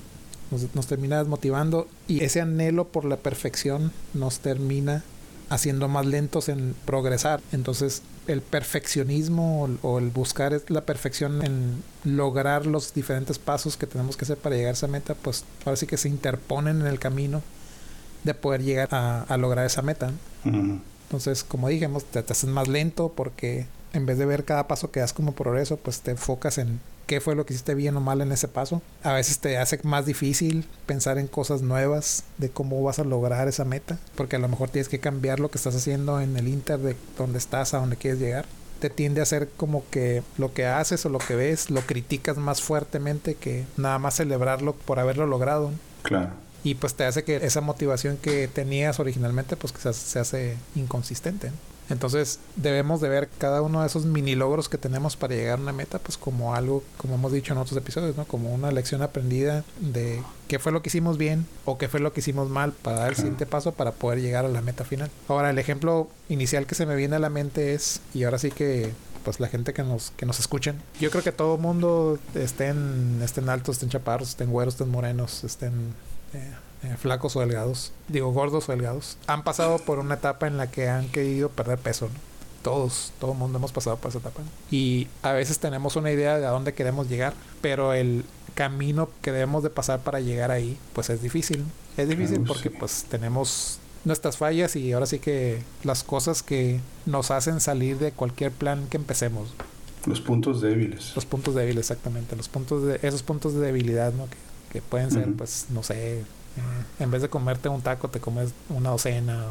nos, 0.52 0.76
nos 0.76 0.86
termina 0.86 1.20
desmotivando 1.20 1.88
y 2.10 2.22
ese 2.22 2.42
anhelo 2.42 2.90
por 2.90 3.06
la 3.06 3.16
perfección 3.16 3.94
nos 4.14 4.40
termina 4.40 5.04
haciendo 5.50 5.88
más 5.88 6.06
lentos 6.06 6.50
en 6.50 6.76
progresar. 6.86 7.40
Entonces 7.54 8.02
el 8.28 8.42
perfeccionismo 8.42 9.68
o, 9.82 10.00
el 10.00 10.10
buscar 10.10 10.62
la 10.68 10.82
perfección 10.82 11.44
en 11.44 11.84
lograr 12.04 12.66
los 12.66 12.94
diferentes 12.94 13.40
pasos 13.40 13.78
que 13.78 13.88
tenemos 13.88 14.18
que 14.18 14.26
hacer 14.26 14.38
para 14.38 14.56
llegar 14.56 14.72
a 14.72 14.74
esa 14.74 14.88
meta, 14.88 15.16
pues 15.16 15.44
ahora 15.66 15.76
sí 15.76 15.88
que 15.88 15.98
se 15.98 16.10
interponen 16.10 16.82
en 16.82 16.88
el 16.88 17.00
camino 17.00 17.42
de 18.24 18.34
poder 18.34 18.64
llegar 18.64 18.90
a, 18.92 19.38
lograr 19.38 19.66
esa 19.66 19.82
meta. 19.82 20.12
Entonces, 20.44 21.44
como 21.44 21.68
dijimos, 21.68 22.06
te, 22.06 22.22
te 22.22 22.34
haces 22.34 22.50
más 22.50 22.68
lento 22.68 23.12
porque 23.16 23.66
en 23.94 24.06
vez 24.06 24.18
de 24.18 24.26
ver 24.26 24.46
cada 24.46 24.68
paso 24.68 24.92
que 24.92 25.00
das 25.00 25.14
como 25.14 25.34
progreso, 25.34 25.78
pues 25.78 26.02
te 26.02 26.12
enfocas 26.12 26.58
en 26.58 26.80
qué 27.12 27.20
fue 27.20 27.36
lo 27.36 27.46
que 27.46 27.54
hiciste 27.54 27.76
bien 27.76 27.98
o 27.98 28.00
mal 28.00 28.22
en 28.22 28.32
ese 28.32 28.48
paso. 28.48 28.82
A 29.04 29.12
veces 29.12 29.40
te 29.40 29.58
hace 29.58 29.78
más 29.84 30.06
difícil 30.06 30.66
pensar 30.86 31.18
en 31.18 31.28
cosas 31.28 31.62
nuevas 31.62 32.24
de 32.38 32.50
cómo 32.50 32.82
vas 32.82 33.00
a 33.00 33.04
lograr 33.04 33.50
esa 33.50 33.66
meta, 33.66 33.98
porque 34.16 34.38
a 34.38 34.40
lo 34.40 34.48
mejor 34.48 34.70
tienes 34.70 34.88
que 34.88 35.02
cambiar 35.02 35.42
lo 35.42 35.52
que 35.52 35.58
estás 35.58 35.76
haciendo 35.76 36.22
en 36.22 36.38
el 36.38 36.48
inter 36.48 36.80
de 36.80 36.96
donde 37.18 37.38
estás 37.38 37.74
a 37.74 37.80
donde 37.80 37.98
quieres 37.98 38.22
llegar. 38.22 38.46
Te 38.80 38.90
tiende 38.90 39.20
a 39.20 39.26
ser 39.26 39.50
como 39.58 39.84
que 39.90 40.24
lo 40.38 40.54
que 40.54 40.68
haces 40.68 41.06
o 41.06 41.10
lo 41.10 41.20
que 41.20 41.36
ves 41.36 41.70
lo 41.70 41.82
criticas 41.82 42.38
más 42.38 42.62
fuertemente 42.62 43.36
que 43.36 43.66
nada 43.76 44.00
más 44.00 44.16
celebrarlo 44.16 44.72
por 44.72 44.98
haberlo 44.98 45.28
logrado. 45.28 45.72
Claro. 46.04 46.30
Y 46.64 46.76
pues 46.76 46.94
te 46.94 47.04
hace 47.04 47.26
que 47.26 47.36
esa 47.36 47.60
motivación 47.60 48.16
que 48.16 48.48
tenías 48.48 49.02
originalmente 49.02 49.58
pues 49.58 49.74
que 49.74 49.92
se, 49.92 50.18
hace 50.18 50.56
inconsistente. 50.76 51.52
Entonces 51.92 52.40
debemos 52.56 53.02
de 53.02 53.10
ver 53.10 53.30
cada 53.38 53.62
uno 53.62 53.82
de 53.82 53.88
esos 53.88 54.06
mini 54.06 54.36
logros 54.36 54.70
que 54.70 54.78
tenemos 54.78 55.18
para 55.18 55.36
llegar 55.36 55.60
a 55.60 55.62
una 55.62 55.74
meta, 55.74 56.00
pues 56.00 56.18
como 56.18 56.56
algo, 56.56 56.84
como 56.98 57.16
hemos 57.16 57.32
dicho 57.32 57.54
en 57.54 57.60
otros 57.60 57.78
episodios, 57.78 58.16
¿no? 58.16 58.26
Como 58.26 58.54
una 58.54 58.72
lección 58.72 59.02
aprendida 59.02 59.64
de 59.80 60.24
qué 60.48 60.58
fue 60.58 60.72
lo 60.72 60.82
que 60.82 60.90
hicimos 60.90 61.18
bien 61.18 61.46
o 61.66 61.78
qué 61.78 61.90
fue 61.90 62.00
lo 62.00 62.14
que 62.14 62.22
hicimos 62.22 62.50
mal 62.50 62.72
para 62.72 63.00
dar 63.00 63.10
el 63.10 63.16
siguiente 63.16 63.46
paso 63.46 63.74
para 63.74 63.92
poder 63.92 64.22
llegar 64.22 64.46
a 64.46 64.50
la 64.50 64.62
meta 64.62 64.86
final. 64.86 65.12
Ahora, 65.28 65.50
el 65.50 65.60
ejemplo 65.60 66.08
inicial 66.30 66.66
que 66.66 66.76
se 66.76 66.86
me 66.86 66.96
viene 66.96 67.18
a 67.18 67.20
la 67.20 67.30
mente 67.30 67.74
es, 67.74 68.02
y 68.14 68.24
ahora 68.24 68.40
sí 68.40 68.52
que 68.52 68.92
pues 69.24 69.40
la 69.40 69.48
gente 69.48 69.74
que 69.74 69.84
nos, 69.84 70.12
que 70.12 70.26
nos 70.26 70.40
escuchen. 70.40 70.82
Yo 71.00 71.12
creo 71.12 71.24
que 71.24 71.32
todo 71.32 71.58
mundo 71.58 72.18
estén, 72.34 73.22
estén 73.24 73.50
altos, 73.50 73.76
estén 73.76 73.90
chaparros, 73.90 74.30
estén 74.30 74.50
güeros, 74.50 74.76
estén 74.76 74.90
morenos, 74.90 75.44
estén 75.44 75.94
eh, 76.34 76.52
eh, 76.84 76.96
flacos 76.98 77.36
o 77.36 77.40
delgados, 77.42 77.92
digo 78.08 78.32
gordos 78.32 78.68
o 78.68 78.72
delgados, 78.72 79.18
han 79.28 79.44
pasado 79.44 79.78
por 79.80 80.00
una 80.00 80.16
etapa 80.16 80.48
en 80.48 80.58
la 80.58 80.70
que 80.70 80.90
han 80.90 81.08
querido 81.10 81.50
perder 81.50 81.78
peso. 81.78 82.10
Todos, 82.64 83.12
todo 83.20 83.32
el 83.32 83.38
mundo 83.38 83.58
hemos 83.58 83.72
pasado 83.72 83.98
por 83.98 84.10
esa 84.10 84.20
etapa. 84.20 84.42
Y 84.70 85.08
a 85.24 85.32
veces 85.32 85.60
tenemos 85.60 85.96
una 85.96 86.12
idea 86.12 86.38
de 86.38 86.46
a 86.46 86.52
dónde 86.52 86.74
queremos 86.74 87.10
llegar, 87.10 87.34
pero 87.62 87.94
el 87.94 88.24
camino 88.54 89.10
que 89.22 89.32
debemos 89.32 89.64
de 89.64 89.70
pasar 89.70 90.02
para 90.02 90.20
llegar 90.20 90.52
ahí, 90.52 90.78
pues 90.94 91.10
es 91.10 91.22
difícil. 91.22 91.66
Es 91.98 92.08
difícil 92.08 92.42
porque 92.42 92.70
pues 92.70 93.06
tenemos 93.10 93.80
nuestras 94.06 94.38
fallas 94.38 94.76
y 94.76 94.94
ahora 94.94 95.06
sí 95.06 95.20
que 95.20 95.62
las 95.84 96.04
cosas 96.04 96.44
que 96.44 96.80
nos 97.06 97.32
hacen 97.32 97.60
salir 97.60 97.98
de 98.00 98.12
cualquier 98.12 98.52
plan 98.52 98.88
que 98.90 98.98
empecemos. 98.98 99.54
Los 100.06 100.22
puntos 100.22 100.62
débiles. 100.62 101.14
Los 101.16 101.26
puntos 101.26 101.54
débiles, 101.54 101.80
exactamente. 101.80 102.36
Los 102.36 102.50
puntos 102.50 102.84
de, 102.84 103.00
esos 103.04 103.22
puntos 103.22 103.54
de 103.54 103.60
debilidad, 103.60 104.14
¿no? 104.14 104.28
Que, 104.72 104.82
pueden 104.82 105.12
ser, 105.12 105.32
pues, 105.34 105.68
no 105.70 105.84
sé, 105.84 106.24
en 107.00 107.12
vez 107.12 107.22
de 107.22 107.30
comerte 107.30 107.70
un 107.70 107.82
taco, 107.82 108.10
te 108.10 108.20
comes 108.20 108.54
una 108.70 108.90
docena 108.90 109.46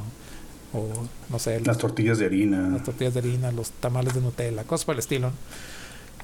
o, 0.73 0.89
no 1.29 1.39
sé. 1.39 1.61
Las 1.61 1.79
tortillas 1.79 2.19
de 2.19 2.27
harina. 2.27 2.69
Las 2.69 2.85
tortillas 2.85 3.15
de 3.15 3.21
harina, 3.21 3.53
los 3.53 3.71
tamales 3.71 4.15
de 4.15 4.21
Nutella, 4.21 4.65
cosas 4.65 4.85
por 4.85 4.95
el 4.95 5.01
estilo. 5.01 5.33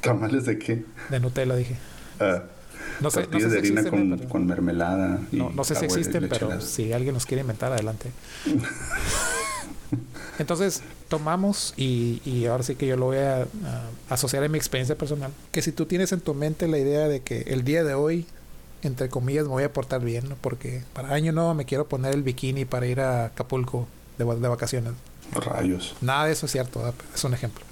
¿Tamales 0.01 0.45
de 0.47 0.59
qué? 0.59 0.85
De 1.11 1.21
Nutella, 1.21 1.57
dije. 1.57 1.77
Ah, 2.21 2.43
no 3.01 3.11
sé, 3.11 3.23
tortillas 3.23 3.51
de 3.53 3.59
harina 3.59 3.85
con, 3.85 4.19
con, 4.19 4.47
mermelada. 4.47 5.21
no, 5.33 5.51
no 5.51 5.65
sé 5.65 5.75
si 5.75 5.85
existen, 5.85 6.29
pero 6.29 6.61
si 6.61 6.93
alguien 6.93 7.15
los 7.15 7.27
quiere 7.27 7.41
inventar, 7.41 7.73
adelante. 7.73 8.11
Entonces, 10.39 10.83
tomamos 11.09 11.73
y, 11.77 12.21
y, 12.25 12.45
ahora 12.47 12.63
sí 12.63 12.75
que 12.75 12.87
yo 12.87 12.97
lo 12.97 13.07
voy 13.07 13.17
a, 13.19 13.43
a, 13.43 13.47
asociar 14.11 14.45
a 14.45 14.49
mi 14.49 14.59
experiencia 14.59 14.97
personal. 14.97 15.33
Que 15.51 15.63
si 15.63 15.73
tú 15.73 15.87
tienes 15.87 16.13
en 16.13 16.21
tu 16.21 16.35
mente 16.35 16.69
la 16.69 16.79
idea 16.79 17.09
de 17.09 17.21
que 17.21 17.41
el 17.43 17.65
día 17.65 17.85
de 17.85 17.95
hoy 17.95 18.27
entre 18.83 19.09
comillas, 19.09 19.45
me 19.45 19.51
voy 19.51 19.65
a 19.65 19.73
portar 19.73 20.01
bien, 20.01 20.29
¿no? 20.29 20.37
Porque 20.41 20.83
para 20.93 21.13
año 21.13 21.33
nuevo 21.33 21.55
me 21.55 21.65
quiero 21.65 21.87
poner 21.89 22.15
el 22.15 22.23
bikini 22.23 22.65
para 22.65 22.87
ir 22.87 23.01
a 23.01 23.27
Acapulco 23.27 23.87
de, 24.19 24.25
de 24.25 24.49
vacaciones. 24.49 24.93
Rayos. 25.33 25.97
Nada 26.01 26.27
de 26.27 26.33
eso 26.33 26.47
es 26.47 26.53
cierto, 26.53 26.95
es 27.15 27.25
un 27.25 27.35
ejemplo. 27.35 27.65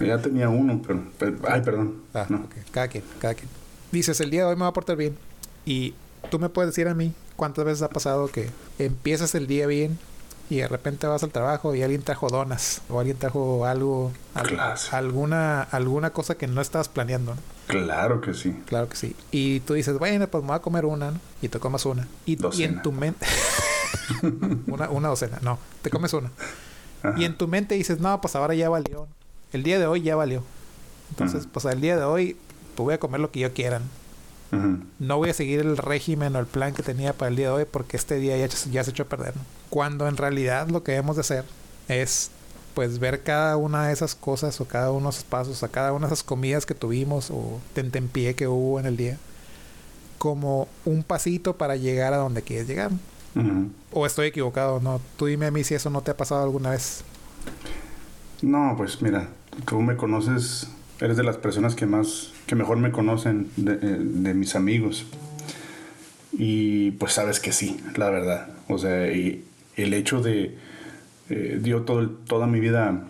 Ya 0.00 0.18
tenía 0.18 0.48
uno, 0.48 0.80
pero, 1.18 1.36
ay, 1.48 1.60
perdón. 1.62 2.02
Ah, 2.14 2.26
no. 2.28 2.46
Cada 2.70 2.88
quien, 2.88 3.04
cada 3.20 3.34
quien. 3.34 3.48
Dices, 3.90 4.20
el 4.20 4.30
día 4.30 4.42
de 4.42 4.50
hoy 4.50 4.56
me 4.56 4.62
va 4.62 4.68
a 4.68 4.72
portar 4.72 4.96
bien. 4.96 5.16
Y 5.64 5.94
tú 6.30 6.38
me 6.38 6.48
puedes 6.48 6.70
decir 6.70 6.88
a 6.88 6.94
mí 6.94 7.12
cuántas 7.36 7.64
veces 7.64 7.82
ha 7.82 7.88
pasado 7.88 8.28
que 8.28 8.50
empiezas 8.78 9.34
el 9.34 9.46
día 9.46 9.66
bien 9.66 9.98
y 10.50 10.56
de 10.56 10.68
repente 10.68 11.06
vas 11.06 11.22
al 11.22 11.30
trabajo 11.30 11.74
y 11.74 11.82
alguien 11.82 12.02
trajo 12.02 12.28
donas 12.28 12.80
o 12.88 13.00
alguien 13.00 13.18
trajo 13.18 13.66
algo, 13.66 14.12
alguna 14.92 15.62
alguna 15.62 16.10
cosa 16.10 16.36
que 16.36 16.46
no 16.46 16.60
estabas 16.60 16.88
planeando. 16.88 17.34
Claro 17.68 18.20
que 18.20 18.34
sí. 18.34 18.56
Claro 18.66 18.88
que 18.88 18.96
sí. 18.96 19.14
Y 19.30 19.60
tú 19.60 19.74
dices, 19.74 19.98
bueno, 19.98 20.26
pues 20.28 20.42
me 20.42 20.48
voy 20.48 20.56
a 20.56 20.62
comer 20.62 20.84
una, 20.84 21.12
y 21.42 21.48
te 21.48 21.58
comas 21.58 21.86
una. 21.86 22.08
Y, 22.26 22.38
y 22.56 22.64
en 22.64 22.82
tu 22.82 22.92
mente... 22.92 23.26
una, 24.66 24.90
una 24.90 25.08
docena, 25.08 25.38
no, 25.42 25.58
te 25.82 25.90
comes 25.90 26.12
una. 26.12 26.30
Y 27.16 27.24
en 27.24 27.36
tu 27.36 27.46
mente 27.46 27.74
dices, 27.74 28.00
no, 28.00 28.20
pues 28.20 28.34
ahora 28.34 28.54
ya 28.54 28.68
valió. 28.68 29.06
El 29.52 29.62
día 29.62 29.78
de 29.78 29.86
hoy 29.86 30.02
ya 30.02 30.16
valió. 30.16 30.42
Entonces, 31.10 31.46
pues 31.50 31.64
el 31.64 31.80
día 31.80 31.96
de 31.96 32.02
hoy, 32.02 32.36
pues 32.74 32.84
voy 32.84 32.94
a 32.94 33.00
comer 33.00 33.20
lo 33.20 33.30
que 33.30 33.40
yo 33.40 33.52
quieran. 33.52 33.82
No 34.98 35.18
voy 35.18 35.28
a 35.28 35.34
seguir 35.34 35.60
el 35.60 35.76
régimen 35.76 36.34
o 36.34 36.38
el 36.38 36.46
plan 36.46 36.72
que 36.72 36.82
tenía 36.82 37.12
para 37.12 37.28
el 37.28 37.36
día 37.36 37.48
de 37.48 37.52
hoy 37.52 37.64
porque 37.70 37.98
este 37.98 38.16
día 38.16 38.36
ya, 38.38 38.46
ya 38.46 38.82
se 38.82 38.90
echó 38.90 39.02
a 39.02 39.06
perder. 39.06 39.34
Cuando 39.68 40.08
en 40.08 40.16
realidad 40.16 40.68
lo 40.68 40.82
que 40.82 40.92
debemos 40.92 41.16
de 41.16 41.20
hacer 41.20 41.44
es 41.88 42.30
pues 42.78 43.00
ver 43.00 43.24
cada 43.24 43.56
una 43.56 43.88
de 43.88 43.92
esas 43.92 44.14
cosas 44.14 44.60
o 44.60 44.64
cada 44.64 44.92
uno 44.92 45.06
de 45.06 45.10
esos 45.10 45.24
pasos, 45.24 45.64
a 45.64 45.68
cada 45.68 45.92
una 45.92 46.06
de 46.06 46.14
esas 46.14 46.22
comidas 46.22 46.64
que 46.64 46.74
tuvimos 46.74 47.28
o 47.28 47.58
tentempié 47.74 48.36
que 48.36 48.46
hubo 48.46 48.78
en 48.78 48.86
el 48.86 48.96
día, 48.96 49.18
como 50.16 50.68
un 50.84 51.02
pasito 51.02 51.56
para 51.56 51.74
llegar 51.74 52.14
a 52.14 52.18
donde 52.18 52.42
quieres 52.42 52.68
llegar. 52.68 52.92
O 53.90 54.06
estoy 54.06 54.28
equivocado, 54.28 54.78
¿no? 54.78 55.00
Tú 55.16 55.26
dime 55.26 55.46
a 55.46 55.50
mí 55.50 55.64
si 55.64 55.74
eso 55.74 55.90
no 55.90 56.02
te 56.02 56.12
ha 56.12 56.16
pasado 56.16 56.44
alguna 56.44 56.70
vez. 56.70 57.02
No, 58.42 58.74
pues 58.76 59.02
mira, 59.02 59.26
tú 59.66 59.80
me 59.80 59.96
conoces, 59.96 60.68
eres 61.00 61.16
de 61.16 61.24
las 61.24 61.36
personas 61.36 61.74
que 61.74 61.84
más, 61.84 62.30
que 62.46 62.54
mejor 62.54 62.76
me 62.76 62.92
conocen 62.92 63.50
de, 63.56 63.72
eh, 63.72 63.78
de 63.82 64.34
mis 64.34 64.54
amigos. 64.54 65.04
Y 66.30 66.92
pues 66.92 67.14
sabes 67.14 67.40
que 67.40 67.50
sí, 67.50 67.80
la 67.96 68.08
verdad. 68.08 68.50
O 68.68 68.78
sea, 68.78 69.12
y 69.12 69.44
el 69.74 69.94
hecho 69.94 70.22
de 70.22 70.67
eh, 71.30 71.58
dio 71.62 71.82
todo, 71.82 72.08
toda 72.08 72.46
mi 72.46 72.60
vida 72.60 73.04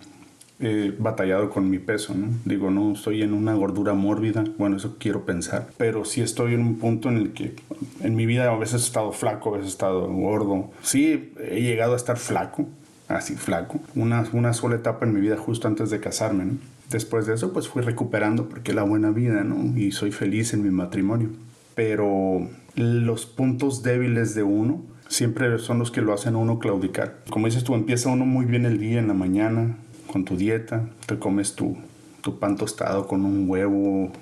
eh, 0.61 0.93
batallado 0.99 1.51
con 1.51 1.71
mi 1.71 1.79
peso, 1.79 2.15
¿no? 2.15 2.29
Digo, 2.45 2.71
no 2.71 2.93
estoy 2.93 3.23
en 3.23 3.33
una 3.33 3.55
gordura 3.55 3.95
mórbida, 3.95 4.45
bueno, 4.59 4.77
eso 4.77 4.97
quiero 4.99 5.25
pensar, 5.25 5.69
pero 5.77 6.05
sí 6.05 6.21
estoy 6.21 6.55
en 6.55 6.61
un 6.61 6.79
punto 6.79 7.09
en 7.09 7.17
el 7.17 7.33
que 7.33 7.55
en 8.01 8.17
mi 8.17 8.27
vida 8.27 8.51
a 8.51 8.57
veces 8.57 8.83
he 8.83 8.87
estado 8.87 9.13
flaco, 9.13 9.51
a 9.51 9.53
veces 9.53 9.67
he 9.67 9.71
estado 9.71 10.09
gordo. 10.09 10.71
Sí, 10.83 11.33
he 11.39 11.63
llegado 11.63 11.93
a 11.93 11.97
estar 11.97 12.17
flaco, 12.17 12.67
así 13.07 13.37
flaco, 13.37 13.79
una, 13.95 14.25
una 14.33 14.53
sola 14.53 14.75
etapa 14.75 15.07
en 15.07 15.15
mi 15.15 15.21
vida 15.21 15.37
justo 15.37 15.69
antes 15.69 15.91
de 15.91 16.01
casarme, 16.01 16.45
¿no? 16.45 16.53
Después 16.91 17.27
de 17.27 17.35
eso, 17.35 17.53
pues 17.53 17.69
fui 17.69 17.83
recuperando 17.83 18.49
porque 18.49 18.73
la 18.73 18.83
buena 18.83 19.11
vida, 19.11 19.45
¿no? 19.45 19.79
Y 19.79 19.93
soy 19.93 20.11
feliz 20.11 20.55
en 20.55 20.63
mi 20.63 20.71
matrimonio. 20.71 21.29
Pero 21.75 22.49
los 22.75 23.27
puntos 23.27 23.83
débiles 23.83 24.35
de 24.35 24.43
uno, 24.43 24.83
siempre 25.09 25.59
son 25.59 25.79
los 25.79 25.91
que 25.91 26.01
lo 26.01 26.13
hacen 26.13 26.35
a 26.35 26.39
uno 26.39 26.59
claudicar. 26.59 27.19
Como 27.31 27.47
dices 27.47 27.65
tú, 27.65 27.75
empieza 27.75 28.09
uno 28.11 28.25
muy 28.25 28.45
bien 28.45 28.65
el 28.67 28.79
día 28.79 28.99
en 28.99 29.09
la 29.09 29.15
mañana 29.15 29.77
con 30.07 30.25
tu 30.25 30.37
dieta, 30.37 30.89
te 31.07 31.19
comes 31.19 31.55
tu, 31.55 31.77
tu 32.21 32.39
pan 32.39 32.57
tostado 32.57 33.07
con 33.07 33.25
un 33.25 33.49
huevo, 33.49 34.13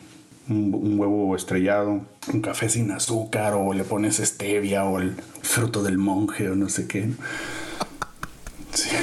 un, 0.48 0.98
huevo 0.98 1.36
estrellado, 1.36 2.00
un 2.32 2.40
café 2.40 2.68
sin 2.68 2.90
azúcar 2.90 3.54
o 3.54 3.72
le 3.72 3.84
pones 3.84 4.16
stevia 4.16 4.84
o 4.84 5.00
el 5.00 5.14
fruto 5.42 5.82
del 5.82 5.98
monje 5.98 6.48
o 6.50 6.56
no 6.56 6.68
sé 6.68 6.86
qué. 6.86 7.10
Sí. 8.72 8.90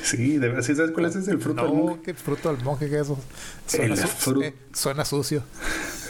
Sí, 0.00 0.38
de 0.38 0.48
verdad, 0.48 0.62
¿sabes 0.62 0.92
cuál 0.92 1.04
es 1.04 1.16
el 1.28 1.38
fruto 1.38 1.64
del 1.64 1.74
monje? 1.74 2.00
¿qué 2.02 2.14
fruto 2.14 2.50
del 2.50 2.64
monje 2.64 2.88
que 2.88 2.98
eso? 2.98 3.18
Suena, 3.66 3.94
eh, 4.42 4.54
suena 4.72 5.04
sucio. 5.04 5.42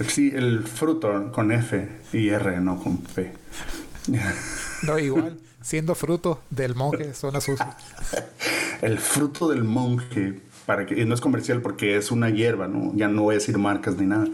Sí, 0.07 0.31
el 0.33 0.63
fruto 0.63 1.33
con 1.33 1.51
F 1.51 1.89
y 2.13 2.29
R, 2.29 2.61
no 2.61 2.81
con 2.81 2.99
P. 2.99 3.33
No, 4.83 4.99
igual, 4.99 5.39
siendo 5.61 5.95
fruto 5.95 6.41
del 6.51 6.75
monje, 6.75 7.15
suena 7.15 7.41
sucio. 7.41 7.67
el 8.83 8.99
fruto 8.99 9.49
del 9.49 9.65
monje, 9.65 10.41
para 10.67 10.87
que 10.87 11.05
no 11.05 11.15
es 11.15 11.21
comercial 11.21 11.63
porque 11.63 11.97
es 11.97 12.11
una 12.11 12.31
hierba, 12.31 12.69
¿no? 12.69 12.93
Ya 12.95 13.09
no 13.09 13.23
voy 13.23 13.35
a 13.35 13.39
decir 13.39 13.59
marcas 13.59 13.97
ni 13.97 14.07
nada, 14.07 14.27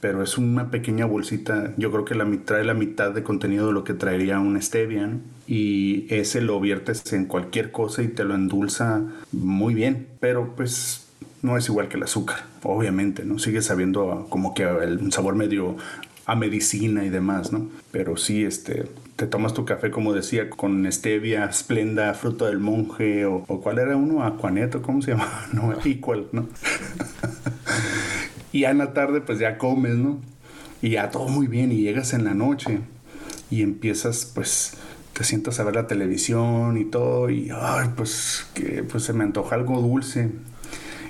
pero 0.00 0.22
es 0.22 0.38
una 0.38 0.70
pequeña 0.70 1.04
bolsita, 1.04 1.74
yo 1.76 1.90
creo 1.90 2.04
que 2.04 2.14
la, 2.14 2.26
trae 2.44 2.64
la 2.64 2.74
mitad 2.74 3.12
de 3.12 3.22
contenido 3.22 3.66
de 3.66 3.72
lo 3.72 3.84
que 3.84 3.94
traería 3.94 4.38
un 4.38 4.60
stevia, 4.62 5.10
Y 5.46 6.06
ese 6.10 6.40
lo 6.40 6.60
viertes 6.60 7.12
en 7.12 7.26
cualquier 7.26 7.72
cosa 7.72 8.02
y 8.02 8.08
te 8.08 8.24
lo 8.24 8.34
endulza 8.34 9.02
muy 9.32 9.74
bien, 9.74 10.06
pero 10.20 10.54
pues 10.54 11.06
no 11.42 11.56
es 11.56 11.68
igual 11.68 11.88
que 11.88 11.96
el 11.96 12.02
azúcar, 12.02 12.44
obviamente, 12.62 13.24
¿no? 13.24 13.38
Sigue 13.38 13.62
sabiendo 13.62 14.26
como 14.28 14.54
que 14.54 14.62
el 14.62 15.12
sabor 15.12 15.34
medio 15.34 15.76
a 16.30 16.36
medicina 16.36 17.04
y 17.04 17.08
demás, 17.08 17.50
¿no? 17.50 17.68
Pero 17.90 18.16
sí, 18.16 18.44
este, 18.44 18.84
te 19.16 19.26
tomas 19.26 19.52
tu 19.52 19.64
café, 19.64 19.90
como 19.90 20.12
decía, 20.12 20.48
con 20.48 20.90
stevia, 20.92 21.52
splenda, 21.52 22.14
fruto 22.14 22.46
del 22.46 22.60
monje, 22.60 23.26
o, 23.26 23.42
cuál 23.42 23.80
era 23.80 23.96
uno, 23.96 24.22
aquaneto, 24.22 24.80
¿cómo 24.80 25.02
se 25.02 25.10
llama? 25.10 25.28
No, 25.52 25.74
equal, 25.84 26.28
¿no? 26.30 26.46
y 28.52 28.60
ya 28.60 28.70
en 28.70 28.78
la 28.78 28.92
tarde, 28.92 29.20
pues 29.20 29.40
ya 29.40 29.58
comes, 29.58 29.96
¿no? 29.96 30.20
Y 30.80 30.90
ya 30.90 31.10
todo 31.10 31.26
muy 31.26 31.48
bien, 31.48 31.72
y 31.72 31.78
llegas 31.78 32.14
en 32.14 32.22
la 32.22 32.32
noche 32.32 32.78
y 33.50 33.62
empiezas, 33.62 34.24
pues, 34.32 34.74
te 35.12 35.24
sientas 35.24 35.58
a 35.58 35.64
ver 35.64 35.74
la 35.74 35.88
televisión 35.88 36.78
y 36.78 36.84
todo, 36.84 37.28
y 37.28 37.50
ay, 37.52 37.88
pues, 37.96 38.46
que 38.54 38.84
pues 38.84 39.02
se 39.02 39.12
me 39.14 39.24
antoja 39.24 39.56
algo 39.56 39.80
dulce. 39.80 40.30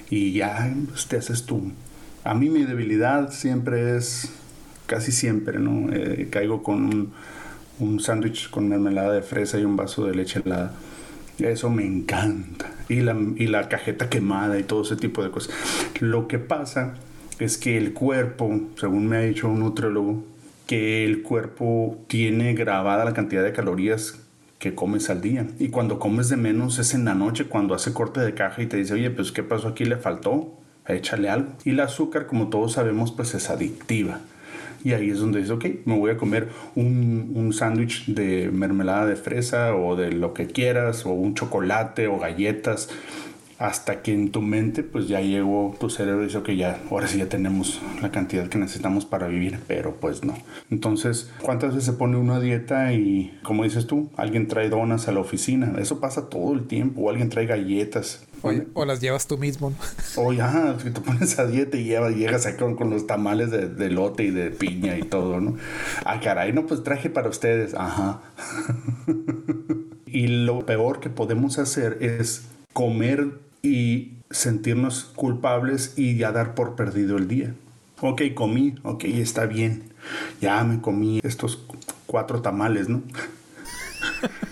Y 0.09 0.33
ya 0.33 0.75
pues, 0.89 1.09
te 1.09 1.19
haces 1.19 1.45
tú. 1.45 1.73
A 2.25 2.33
mí 2.33 2.49
mi 2.49 2.65
debilidad 2.65 3.33
siempre 3.33 3.99
es, 3.99 4.33
casi 4.91 5.13
siempre, 5.13 5.61
¿no? 5.61 5.93
Eh, 5.93 6.27
caigo 6.31 6.63
con 6.63 6.85
un 6.85 7.13
un 7.81 8.01
sándwich 8.01 8.51
con 8.51 8.69
mermelada 8.69 9.13
de 9.13 9.23
fresa 9.23 9.59
y 9.59 9.65
un 9.65 9.77
vaso 9.77 10.07
de 10.07 10.15
leche 10.15 10.41
helada. 10.45 10.73
Eso 11.39 11.71
me 11.71 11.85
encanta. 11.85 12.71
Y 12.89 13.01
la, 13.01 13.17
y 13.37 13.47
la 13.47 13.69
cajeta 13.69 14.09
quemada 14.09 14.59
y 14.59 14.63
todo 14.63 14.83
ese 14.83 14.97
tipo 14.97 15.25
de 15.25 15.31
cosas. 15.31 15.55
Lo 16.01 16.29
que 16.29 16.39
pasa 16.39 16.95
es 17.39 17.57
que 17.57 17.79
el 17.79 17.95
cuerpo, 17.95 18.61
según 18.77 19.09
me 19.09 19.17
ha 19.17 19.21
dicho 19.21 19.49
un 19.49 19.61
nutriólogo, 19.61 20.23
que 20.67 21.05
el 21.05 21.23
cuerpo 21.23 21.99
tiene 22.07 22.55
grabada 22.55 23.05
la 23.05 23.15
cantidad 23.15 23.43
de 23.43 23.53
calorías 23.53 24.21
que 24.59 24.75
comes 24.75 25.09
al 25.09 25.23
día. 25.23 25.47
Y 25.59 25.69
cuando 25.69 25.99
comes 25.99 26.29
de 26.29 26.37
menos 26.37 26.79
es 26.79 26.93
en 26.93 27.07
la 27.07 27.15
noche, 27.15 27.47
cuando 27.47 27.75
hace 27.75 27.95
corte 27.95 28.21
de 28.21 28.35
caja 28.35 28.63
y 28.63 28.67
te 28.67 28.77
dice, 28.77 28.95
oye, 28.95 29.11
pues 29.11 29.33
¿qué 29.33 29.43
pasó 29.43 29.69
aquí? 29.69 29.87
Le 29.87 29.97
faltó, 29.97 30.53
échale 30.87 31.31
algo. 31.31 31.53
Y 31.65 31.71
el 31.71 31.81
azúcar, 31.81 32.27
como 32.27 32.51
todos 32.51 32.73
sabemos, 32.73 33.13
pues 33.13 33.35
es 33.35 33.49
adictiva. 33.49 34.21
Y 34.85 34.93
ahí 34.93 35.11
es 35.11 35.19
donde 35.19 35.41
dices, 35.41 35.53
ok, 35.53 35.65
me 35.85 35.99
voy 35.99 36.11
a 36.11 36.17
comer 36.17 36.49
un, 36.75 37.33
un 37.35 37.53
sándwich 37.53 38.07
de 38.07 38.51
mermelada 38.51 39.07
de 39.07 39.17
fresa 39.17 39.75
o 39.75 39.97
de 39.97 40.13
lo 40.13 40.35
que 40.35 40.47
quieras, 40.47 41.05
o 41.07 41.11
un 41.11 41.35
chocolate 41.35 42.07
o 42.07 42.19
galletas, 42.19 42.89
hasta 43.61 44.01
que 44.01 44.15
en 44.15 44.33
tu 44.33 44.41
mente 44.41 44.83
pues 44.83 45.07
ya 45.07 45.21
llegó 45.21 45.77
tu 45.79 45.91
cerebro 45.91 46.23
y 46.23 46.27
dice, 46.27 46.39
ok, 46.39 46.51
ya, 46.53 46.81
ahora 46.91 47.07
sí 47.07 47.19
ya 47.19 47.27
tenemos 47.27 47.81
la 48.01 48.11
cantidad 48.11 48.49
que 48.49 48.57
necesitamos 48.57 49.05
para 49.05 49.29
vivir, 49.29 49.61
pero 49.69 49.97
pues 49.97 50.25
no. 50.25 50.35
Entonces, 50.71 51.31
¿cuántas 51.43 51.75
veces 51.75 51.85
se 51.85 51.93
pone 51.93 52.17
una 52.17 52.41
dieta 52.41 52.95
y, 52.95 53.39
como 53.43 53.65
dices 53.65 53.87
tú, 53.87 54.09
alguien 54.17 54.49
trae 54.49 54.71
donas 54.71 55.09
a 55.09 55.13
la 55.13 55.21
oficina? 55.21 55.75
Eso 55.79 56.01
pasa 56.01 56.31
todo 56.31 56.55
el 56.55 56.67
tiempo, 56.67 57.03
o 57.03 57.11
alguien 57.11 57.29
trae 57.29 57.45
galletas 57.45 58.27
o, 58.75 58.85
las 58.87 59.01
llevas 59.01 59.27
tú 59.27 59.37
mismo. 59.37 59.73
O 60.17 60.33
ya, 60.33 60.77
si 60.83 60.91
te 60.91 61.01
pones 61.01 61.39
a 61.39 61.47
dieta 61.47 61.77
y 61.77 61.85
llegas 61.85 62.47
aquí 62.47 62.59
con, 62.59 62.91
los 62.91 63.07
tamales 63.07 63.51
de, 63.51 63.91
lote 63.91 64.25
y 64.25 64.31
de 64.31 64.51
piña 64.51 64.97
y 64.99 65.03
todo, 65.03 65.41
¿no? 65.41 65.57
Ah, 66.05 66.19
caray, 66.21 66.53
no, 66.53 66.67
pues 66.67 66.83
traje 66.83 67.11
para 67.11 67.29
ustedes. 67.29 67.75
Ajá. 67.75 68.21
y 70.07 70.27
lo 70.29 70.67
peor 70.67 71.01
que 71.01 71.11
podemos 71.11 71.59
hacer 71.59 71.99
es 72.01 72.47
comer 72.73 73.50
y 73.63 74.13
sentirnos 74.31 75.05
culpables 75.05 75.95
y 75.97 76.17
ya 76.17 76.33
dar 76.33 76.55
por 76.55 76.77
perdido 76.77 77.17
el 77.17 77.29
día. 77.29 77.55
Ok, 78.01 78.23
comí, 78.35 78.75
ok, 78.83 79.05
está 79.05 79.47
bien. 79.47 79.85
Ya 80.41 80.63
me 80.65 80.81
comí 80.81 81.21
estos 81.23 81.65
cuatro 82.07 82.41
tamales, 82.41 82.89
¿no? 82.89 83.03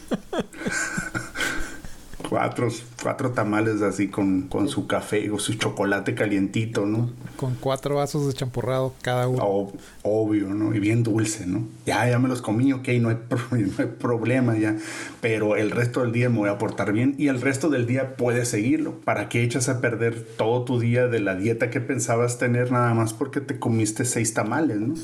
cuatro, 2.28 2.68
cuatro 3.02 3.30
tamales 3.30 3.80
así 3.82 4.08
con, 4.08 4.42
con 4.42 4.68
su 4.68 4.86
café 4.86 5.30
o 5.30 5.38
su 5.38 5.54
chocolate 5.54 6.14
calientito, 6.14 6.84
¿no? 6.84 7.10
Con 7.36 7.54
cuatro 7.54 7.96
vasos 7.96 8.26
de 8.26 8.34
champurrado 8.34 8.94
cada 9.02 9.28
uno. 9.28 9.72
obvio, 10.02 10.48
¿no? 10.48 10.74
Y 10.74 10.80
bien 10.80 11.02
dulce, 11.02 11.46
¿no? 11.46 11.66
Ya, 11.86 12.08
ya 12.08 12.18
me 12.18 12.28
los 12.28 12.42
comí, 12.42 12.72
ok, 12.72 12.88
no 13.00 13.08
hay, 13.08 13.18
no 13.50 13.72
hay 13.78 13.86
problema 13.86 14.56
ya. 14.56 14.76
Pero 15.20 15.56
el 15.56 15.70
resto 15.70 16.02
del 16.02 16.12
día 16.12 16.28
me 16.28 16.38
voy 16.38 16.50
a 16.50 16.58
portar 16.58 16.92
bien 16.92 17.14
y 17.18 17.28
el 17.28 17.40
resto 17.40 17.70
del 17.70 17.86
día 17.86 18.16
puedes 18.16 18.48
seguirlo. 18.48 19.00
¿Para 19.00 19.28
qué 19.28 19.42
echas 19.42 19.68
a 19.68 19.80
perder 19.80 20.24
todo 20.36 20.64
tu 20.64 20.78
día 20.78 21.06
de 21.06 21.20
la 21.20 21.34
dieta 21.34 21.70
que 21.70 21.80
pensabas 21.80 22.38
tener 22.38 22.70
nada 22.70 22.92
más 22.94 23.12
porque 23.14 23.40
te 23.40 23.58
comiste 23.58 24.04
seis 24.04 24.34
tamales, 24.34 24.78
¿no? 24.78 24.94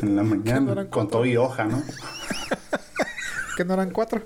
En 0.00 0.16
la 0.16 0.22
mañana, 0.22 0.88
con 0.90 1.08
todo 1.08 1.24
y 1.24 1.36
hoja, 1.36 1.64
¿no? 1.64 1.82
que 3.56 3.64
no 3.64 3.74
eran 3.74 3.90
cuatro. 3.90 4.22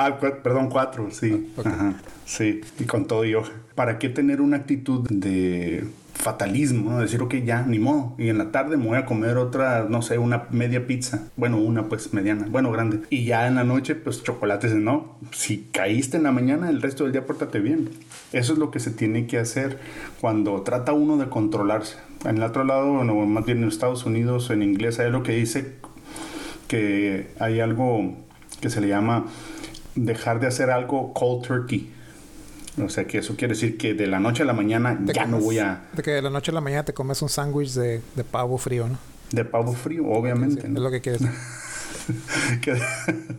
Ah, 0.00 0.16
perdón, 0.20 0.68
cuatro, 0.70 1.08
sí. 1.10 1.52
Ah, 1.64 1.94
sí, 2.24 2.60
y 2.78 2.84
con 2.84 3.06
todo 3.06 3.24
y 3.24 3.34
hoja. 3.34 3.50
¿Para 3.74 3.98
qué 3.98 4.08
tener 4.08 4.40
una 4.40 4.58
actitud 4.58 5.04
de 5.10 5.88
fatalismo, 6.14 6.92
¿no? 6.92 7.00
Decir, 7.00 7.20
ok, 7.20 7.34
ya, 7.44 7.62
ni 7.62 7.80
modo. 7.80 8.14
Y 8.16 8.28
en 8.28 8.38
la 8.38 8.52
tarde 8.52 8.76
me 8.76 8.86
voy 8.86 8.96
a 8.96 9.04
comer 9.04 9.36
otra, 9.38 9.86
no 9.88 10.00
sé, 10.00 10.18
una 10.18 10.44
media 10.50 10.86
pizza. 10.86 11.24
Bueno, 11.34 11.56
una 11.56 11.88
pues 11.88 12.12
mediana, 12.12 12.46
bueno, 12.48 12.70
grande. 12.70 13.00
Y 13.10 13.24
ya 13.24 13.48
en 13.48 13.56
la 13.56 13.64
noche, 13.64 13.96
pues 13.96 14.22
chocolates, 14.22 14.72
¿no? 14.72 15.16
Si 15.32 15.66
caíste 15.72 16.16
en 16.16 16.22
la 16.22 16.30
mañana, 16.30 16.70
el 16.70 16.80
resto 16.80 17.02
del 17.02 17.12
día 17.12 17.26
pórtate 17.26 17.58
bien. 17.58 17.90
Eso 18.32 18.52
es 18.52 18.58
lo 18.60 18.70
que 18.70 18.78
se 18.78 18.92
tiene 18.92 19.26
que 19.26 19.38
hacer 19.38 19.80
cuando 20.20 20.62
trata 20.62 20.92
uno 20.92 21.16
de 21.16 21.28
controlarse. 21.28 21.96
En 22.24 22.36
el 22.36 22.44
otro 22.44 22.62
lado, 22.62 22.92
bueno, 22.92 23.14
más 23.26 23.44
bien 23.44 23.64
en 23.64 23.68
Estados 23.68 24.06
Unidos, 24.06 24.50
en 24.50 24.62
inglés, 24.62 25.00
hay 25.00 25.10
lo 25.10 25.24
que 25.24 25.32
dice 25.32 25.74
que 26.68 27.32
hay 27.40 27.58
algo 27.58 28.14
que 28.60 28.70
se 28.70 28.80
le 28.80 28.86
llama 28.86 29.24
dejar 30.04 30.40
de 30.40 30.46
hacer 30.46 30.70
algo 30.70 31.12
cold 31.12 31.46
turkey 31.46 31.92
o 32.84 32.88
sea 32.88 33.06
que 33.06 33.18
eso 33.18 33.36
quiere 33.36 33.54
decir 33.54 33.76
que 33.76 33.94
de 33.94 34.06
la 34.06 34.20
noche 34.20 34.42
a 34.42 34.46
la 34.46 34.52
mañana 34.52 34.98
ya 35.04 35.26
no 35.26 35.38
voy 35.38 35.58
a... 35.58 35.82
De 35.92 36.02
que 36.02 36.12
de 36.12 36.22
la 36.22 36.30
noche 36.30 36.50
a 36.50 36.54
la 36.54 36.60
mañana 36.60 36.84
te 36.84 36.92
comes 36.92 37.20
un 37.22 37.28
sándwich 37.28 37.72
de, 37.72 38.00
pavo 38.30 38.58
frío, 38.58 38.88
¿no? 38.88 38.98
De 39.32 39.44
pavo 39.44 39.72
frío, 39.72 40.06
obviamente. 40.06 40.66
Es 40.66 40.72
lo 40.72 40.90
que 40.90 41.00
quieres. 41.00 41.22
que 42.62 42.76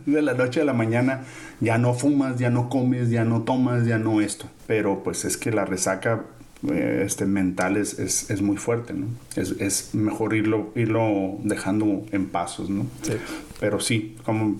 de 0.06 0.22
la 0.22 0.34
noche 0.34 0.60
a 0.60 0.64
la 0.64 0.72
mañana 0.72 1.22
ya 1.60 1.78
no 1.78 1.94
fumas, 1.94 2.38
ya 2.38 2.50
no 2.50 2.68
comes, 2.68 3.10
ya 3.10 3.24
no 3.24 3.42
tomas, 3.42 3.86
ya 3.86 3.98
no 3.98 4.20
esto. 4.20 4.46
Pero 4.66 5.02
pues 5.02 5.24
es 5.24 5.36
que 5.36 5.50
la 5.50 5.64
resaca 5.64 6.24
este, 6.68 7.24
mental 7.24 7.76
es, 7.78 7.98
es, 7.98 8.42
muy 8.42 8.58
fuerte, 8.58 8.92
¿no? 8.92 9.06
Es, 9.34 9.52
es, 9.58 9.94
mejor 9.94 10.34
irlo, 10.34 10.72
irlo 10.74 11.38
dejando 11.42 12.04
en 12.12 12.26
pasos, 12.26 12.68
¿no? 12.68 12.86
Sí. 13.02 13.14
Pero 13.58 13.80
sí, 13.80 14.16
como 14.24 14.56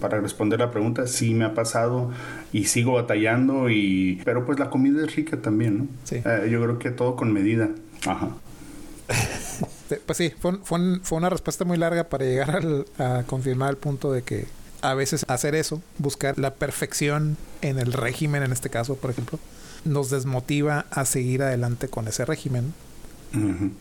para 0.00 0.20
responder 0.20 0.60
la 0.60 0.70
pregunta, 0.70 1.06
sí 1.06 1.34
me 1.34 1.44
ha 1.44 1.54
pasado 1.54 2.10
y 2.52 2.64
sigo 2.64 2.94
batallando, 2.94 3.68
y, 3.68 4.22
pero 4.24 4.46
pues 4.46 4.58
la 4.58 4.70
comida 4.70 5.04
es 5.04 5.14
rica 5.16 5.36
también, 5.36 5.78
¿no? 5.78 5.86
Sí. 6.04 6.16
Eh, 6.16 6.48
yo 6.50 6.62
creo 6.62 6.78
que 6.78 6.90
todo 6.90 7.16
con 7.16 7.32
medida. 7.32 7.70
Ajá. 8.06 8.30
pues 10.06 10.16
sí, 10.16 10.32
fue, 10.40 10.58
fue, 10.64 10.98
fue, 11.02 11.18
una 11.18 11.28
respuesta 11.28 11.64
muy 11.64 11.76
larga 11.76 12.04
para 12.04 12.24
llegar 12.24 12.62
a 12.98 13.24
confirmar 13.26 13.70
el 13.70 13.76
punto 13.76 14.12
de 14.12 14.22
que 14.22 14.46
a 14.80 14.94
veces 14.94 15.24
hacer 15.28 15.54
eso, 15.54 15.82
buscar 15.98 16.38
la 16.38 16.54
perfección 16.54 17.36
en 17.62 17.78
el 17.78 17.92
régimen, 17.92 18.42
en 18.42 18.52
este 18.52 18.70
caso, 18.70 18.96
por 18.96 19.10
ejemplo, 19.10 19.38
nos 19.84 20.10
desmotiva 20.10 20.86
a 20.90 21.04
seguir 21.04 21.42
adelante 21.42 21.88
con 21.88 22.08
ese 22.08 22.24
régimen. 22.24 22.72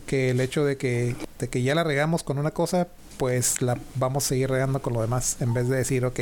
Que 0.08 0.32
el 0.32 0.42
hecho 0.42 0.66
de 0.66 0.78
que, 0.78 1.16
de 1.38 1.48
que 1.48 1.62
ya 1.62 1.76
la 1.76 1.84
regamos 1.84 2.24
con 2.24 2.40
una 2.40 2.50
cosa, 2.50 2.88
pues 3.18 3.62
la 3.62 3.78
vamos 3.94 4.26
a 4.26 4.30
seguir 4.30 4.50
regando 4.50 4.82
con 4.82 4.94
lo 4.94 5.02
demás. 5.02 5.38
En 5.42 5.54
vez 5.54 5.70
de 5.70 5.76
decir, 5.76 6.06
ok, 6.06 6.20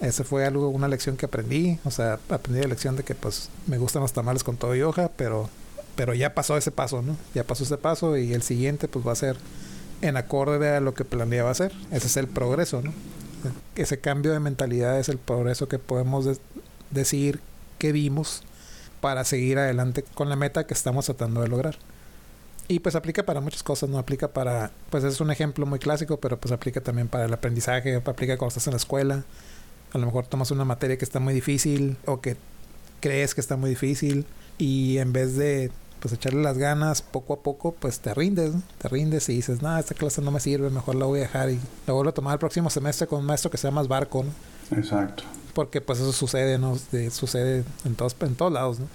esa 0.00 0.24
fue 0.24 0.44
algo, 0.44 0.68
una 0.68 0.88
lección 0.88 1.16
que 1.16 1.26
aprendí. 1.26 1.78
O 1.84 1.92
sea, 1.92 2.18
aprendí 2.28 2.60
la 2.60 2.68
lección 2.68 2.96
de 2.96 3.04
que 3.04 3.14
pues 3.14 3.50
me 3.68 3.78
gustan 3.78 4.02
los 4.02 4.12
tamales 4.12 4.42
con 4.42 4.56
todo 4.56 4.74
y 4.74 4.82
hoja, 4.82 5.12
pero, 5.16 5.48
pero 5.94 6.12
ya 6.12 6.34
pasó 6.34 6.56
ese 6.56 6.72
paso, 6.72 7.02
¿no? 7.02 7.16
Ya 7.34 7.44
pasó 7.44 7.62
ese 7.62 7.78
paso 7.78 8.16
y 8.16 8.32
el 8.32 8.42
siguiente 8.42 8.88
pues 8.88 9.06
va 9.06 9.12
a 9.12 9.16
ser 9.16 9.36
en 10.00 10.16
acorde 10.16 10.74
a 10.74 10.80
lo 10.80 10.94
que 10.94 11.04
planeaba 11.04 11.50
hacer. 11.50 11.72
Ese 11.92 12.08
es 12.08 12.16
el 12.16 12.26
progreso, 12.26 12.82
¿no? 12.82 12.92
Ese 13.76 14.00
cambio 14.00 14.32
de 14.32 14.40
mentalidad 14.40 14.98
es 14.98 15.08
el 15.08 15.18
progreso 15.18 15.68
que 15.68 15.78
podemos 15.78 16.26
decir 16.90 17.40
que 17.78 17.92
vimos 17.92 18.42
para 19.02 19.24
seguir 19.24 19.58
adelante 19.58 20.04
con 20.14 20.28
la 20.28 20.36
meta 20.36 20.64
que 20.64 20.74
estamos 20.74 21.06
tratando 21.06 21.42
de 21.42 21.48
lograr. 21.48 21.74
Y 22.68 22.78
pues 22.78 22.94
aplica 22.94 23.24
para 23.24 23.40
muchas 23.40 23.64
cosas, 23.64 23.90
no 23.90 23.98
aplica 23.98 24.28
para, 24.28 24.70
pues 24.90 25.02
es 25.02 25.20
un 25.20 25.32
ejemplo 25.32 25.66
muy 25.66 25.80
clásico, 25.80 26.18
pero 26.18 26.38
pues 26.38 26.52
aplica 26.52 26.80
también 26.80 27.08
para 27.08 27.24
el 27.24 27.34
aprendizaje, 27.34 27.96
aplica 27.96 28.38
cuando 28.38 28.48
estás 28.48 28.68
en 28.68 28.70
la 28.70 28.76
escuela. 28.76 29.24
A 29.92 29.98
lo 29.98 30.06
mejor 30.06 30.26
tomas 30.28 30.52
una 30.52 30.64
materia 30.64 30.96
que 30.96 31.04
está 31.04 31.18
muy 31.18 31.34
difícil 31.34 31.96
o 32.06 32.20
que 32.20 32.36
crees 33.00 33.34
que 33.34 33.40
está 33.40 33.56
muy 33.56 33.70
difícil 33.70 34.24
y 34.56 34.98
en 34.98 35.12
vez 35.12 35.36
de 35.36 35.72
pues 35.98 36.14
echarle 36.14 36.40
las 36.40 36.56
ganas 36.56 37.02
poco 37.02 37.34
a 37.34 37.40
poco, 37.42 37.72
pues 37.72 37.98
te 37.98 38.14
rindes, 38.14 38.52
te 38.78 38.88
rindes 38.88 39.28
y 39.28 39.34
dices, 39.34 39.62
no, 39.62 39.76
esta 39.76 39.94
clase 39.94 40.22
no 40.22 40.30
me 40.30 40.38
sirve, 40.38 40.70
mejor 40.70 40.94
la 40.94 41.06
voy 41.06 41.18
a 41.18 41.22
dejar 41.22 41.50
y 41.50 41.58
la 41.88 41.92
vuelvo 41.92 42.10
a 42.10 42.14
tomar 42.14 42.34
el 42.34 42.38
próximo 42.38 42.70
semestre 42.70 43.08
con 43.08 43.20
un 43.20 43.26
maestro 43.26 43.50
que 43.50 43.58
sea 43.58 43.72
más 43.72 43.88
barco, 43.88 44.24
¿no? 44.24 44.78
Exacto 44.78 45.24
porque 45.52 45.80
pues 45.80 46.00
eso 46.00 46.12
sucede, 46.12 46.58
¿no? 46.58 46.76
sucede 47.10 47.64
en 47.84 47.94
todos, 47.94 48.16
en 48.20 48.34
todos 48.34 48.52
lados, 48.52 48.80
¿no? 48.80 48.86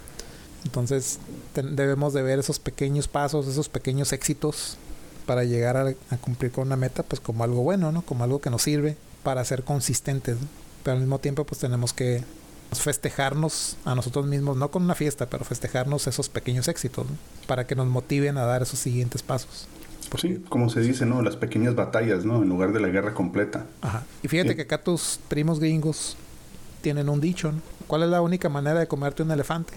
Entonces 0.66 1.20
debemos 1.56 2.14
de 2.14 2.22
ver 2.22 2.40
esos 2.40 2.60
pequeños 2.60 3.08
pasos, 3.08 3.48
esos 3.48 3.70
pequeños 3.70 4.12
éxitos 4.14 4.78
para 5.26 5.44
llegar 5.44 5.78
a, 5.78 6.18
cumplir 6.18 6.52
con 6.52 6.68
una 6.68 6.76
meta, 6.76 7.04
pues 7.04 7.20
como 7.20 7.44
algo 7.44 7.62
bueno, 7.62 7.92
¿no? 7.92 8.02
Como 8.02 8.24
algo 8.24 8.40
que 8.40 8.50
nos 8.50 8.64
sirve 8.64 8.98
para 9.24 9.44
ser 9.46 9.64
consistentes, 9.64 10.38
Pero 10.84 10.96
al 10.96 11.02
mismo 11.02 11.20
tiempo 11.20 11.44
pues 11.44 11.60
tenemos 11.60 11.94
que 11.94 12.24
festejarnos 12.72 13.78
a 13.86 13.94
nosotros 13.96 14.26
mismos, 14.26 14.58
no 14.58 14.72
con 14.72 14.84
una 14.84 14.96
fiesta, 14.96 15.28
pero 15.30 15.46
festejarnos 15.46 16.08
esos 16.08 16.30
pequeños 16.30 16.68
éxitos, 16.68 17.06
Para 17.46 17.68
que 17.68 17.76
nos 17.76 17.88
motiven 17.88 18.38
a 18.38 18.46
dar 18.46 18.62
esos 18.62 18.80
siguientes 18.80 19.22
pasos. 19.22 19.68
Pues 20.10 20.22
sí, 20.22 20.42
como 20.48 20.70
se 20.70 20.80
dice, 20.80 21.06
¿no? 21.06 21.22
Las 21.22 21.36
pequeñas 21.36 21.76
batallas, 21.76 22.24
¿no? 22.24 22.42
En 22.42 22.48
lugar 22.48 22.72
de 22.72 22.80
la 22.80 22.88
guerra 22.88 23.14
completa. 23.14 23.66
Ajá. 23.82 24.06
Y 24.24 24.30
fíjate 24.30 24.56
que 24.56 24.62
acá 24.62 24.82
tus 24.82 25.20
primos 25.28 25.60
gringos 25.60 26.16
tienen 26.82 27.10
un 27.10 27.20
dicho, 27.20 27.52
¿no? 27.52 27.62
¿Cuál 27.88 28.04
es 28.04 28.10
la 28.10 28.22
única 28.22 28.48
manera 28.48 28.80
de 28.80 28.88
comerte 28.88 29.24
un 29.24 29.32
elefante? 29.32 29.74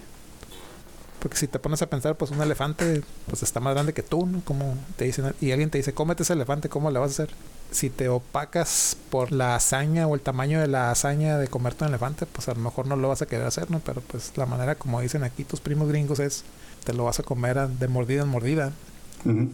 Porque 1.20 1.36
si 1.36 1.46
te 1.46 1.58
pones 1.58 1.82
a 1.82 1.86
pensar, 1.86 2.16
pues 2.16 2.30
un 2.30 2.40
elefante 2.40 3.02
pues 3.28 3.42
está 3.42 3.60
más 3.60 3.74
grande 3.74 3.92
que 3.92 4.02
tú, 4.02 4.26
¿no? 4.26 4.40
Como 4.44 4.74
te 4.96 5.04
dicen, 5.04 5.34
y 5.40 5.52
alguien 5.52 5.70
te 5.70 5.78
dice, 5.78 5.92
cómete 5.92 6.22
ese 6.22 6.32
elefante, 6.32 6.68
¿cómo 6.68 6.90
le 6.90 6.98
vas 6.98 7.10
a 7.10 7.22
hacer? 7.22 7.34
Si 7.70 7.90
te 7.90 8.08
opacas 8.08 8.96
por 9.10 9.30
la 9.30 9.54
hazaña 9.54 10.06
o 10.06 10.14
el 10.14 10.20
tamaño 10.20 10.60
de 10.60 10.66
la 10.66 10.90
hazaña 10.90 11.38
de 11.38 11.46
comerte 11.48 11.84
un 11.84 11.90
elefante, 11.90 12.26
pues 12.26 12.48
a 12.48 12.54
lo 12.54 12.60
mejor 12.60 12.86
no 12.86 12.96
lo 12.96 13.08
vas 13.08 13.22
a 13.22 13.26
querer 13.26 13.46
hacer, 13.46 13.70
¿no? 13.70 13.80
Pero 13.80 14.00
pues 14.00 14.32
la 14.36 14.46
manera 14.46 14.74
como 14.74 15.00
dicen 15.00 15.22
aquí 15.22 15.44
tus 15.44 15.60
primos 15.60 15.88
gringos 15.88 16.18
es, 16.18 16.44
te 16.84 16.94
lo 16.94 17.04
vas 17.04 17.20
a 17.20 17.22
comer 17.22 17.68
de 17.68 17.88
mordida 17.88 18.22
en 18.22 18.28
mordida 18.28 18.72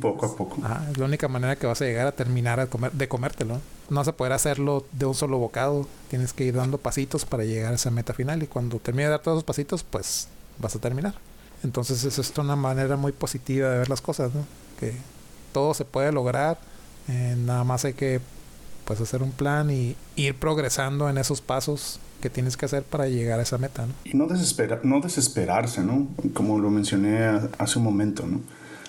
poco 0.00 0.26
a 0.26 0.36
poco. 0.36 0.56
es 0.90 0.98
la 0.98 1.04
única 1.04 1.28
manera 1.28 1.56
que 1.56 1.66
vas 1.66 1.80
a 1.82 1.84
llegar 1.84 2.06
a 2.06 2.12
terminar 2.12 2.60
a 2.60 2.66
comer, 2.66 2.92
de 2.92 3.08
comértelo. 3.08 3.60
No 3.90 3.96
vas 3.96 4.08
a 4.08 4.16
poder 4.16 4.32
hacerlo 4.32 4.84
de 4.92 5.06
un 5.06 5.14
solo 5.14 5.38
bocado. 5.38 5.86
Tienes 6.08 6.32
que 6.32 6.44
ir 6.44 6.54
dando 6.54 6.78
pasitos 6.78 7.24
para 7.24 7.44
llegar 7.44 7.72
a 7.72 7.76
esa 7.76 7.90
meta 7.90 8.12
final. 8.12 8.42
Y 8.42 8.46
cuando 8.46 8.78
termine 8.78 9.04
de 9.04 9.10
dar 9.10 9.20
todos 9.20 9.36
los 9.36 9.44
pasitos, 9.44 9.84
pues 9.84 10.28
vas 10.58 10.74
a 10.76 10.78
terminar. 10.80 11.14
Entonces, 11.62 12.04
es 12.04 12.32
una 12.38 12.56
manera 12.56 12.96
muy 12.96 13.12
positiva 13.12 13.70
de 13.70 13.78
ver 13.78 13.88
las 13.88 14.00
cosas, 14.00 14.34
¿no? 14.34 14.46
Que 14.78 14.92
todo 15.52 15.74
se 15.74 15.84
puede 15.84 16.12
lograr. 16.12 16.58
Eh, 17.08 17.36
nada 17.38 17.64
más 17.64 17.84
hay 17.84 17.94
que 17.94 18.20
pues 18.84 19.00
hacer 19.00 19.22
un 19.22 19.32
plan 19.32 19.70
y 19.70 19.96
ir 20.14 20.36
progresando 20.36 21.08
en 21.08 21.18
esos 21.18 21.40
pasos 21.40 21.98
que 22.20 22.30
tienes 22.30 22.56
que 22.56 22.66
hacer 22.66 22.84
para 22.84 23.08
llegar 23.08 23.40
a 23.40 23.42
esa 23.42 23.58
meta, 23.58 23.86
¿no? 23.86 23.92
Y 24.04 24.14
no, 24.14 24.26
desespera, 24.26 24.80
no 24.84 25.00
desesperarse, 25.00 25.82
¿no? 25.82 26.08
Como 26.34 26.58
lo 26.58 26.70
mencioné 26.70 27.48
hace 27.58 27.78
un 27.78 27.84
momento, 27.84 28.26
¿no? 28.26 28.40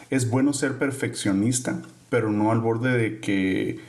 es 0.10 0.30
bueno 0.30 0.54
ser 0.54 0.78
perfeccionista, 0.78 1.82
pero 2.10 2.32
no 2.32 2.52
al 2.52 2.60
borde 2.60 2.98
de 2.98 3.20
que 3.20 3.80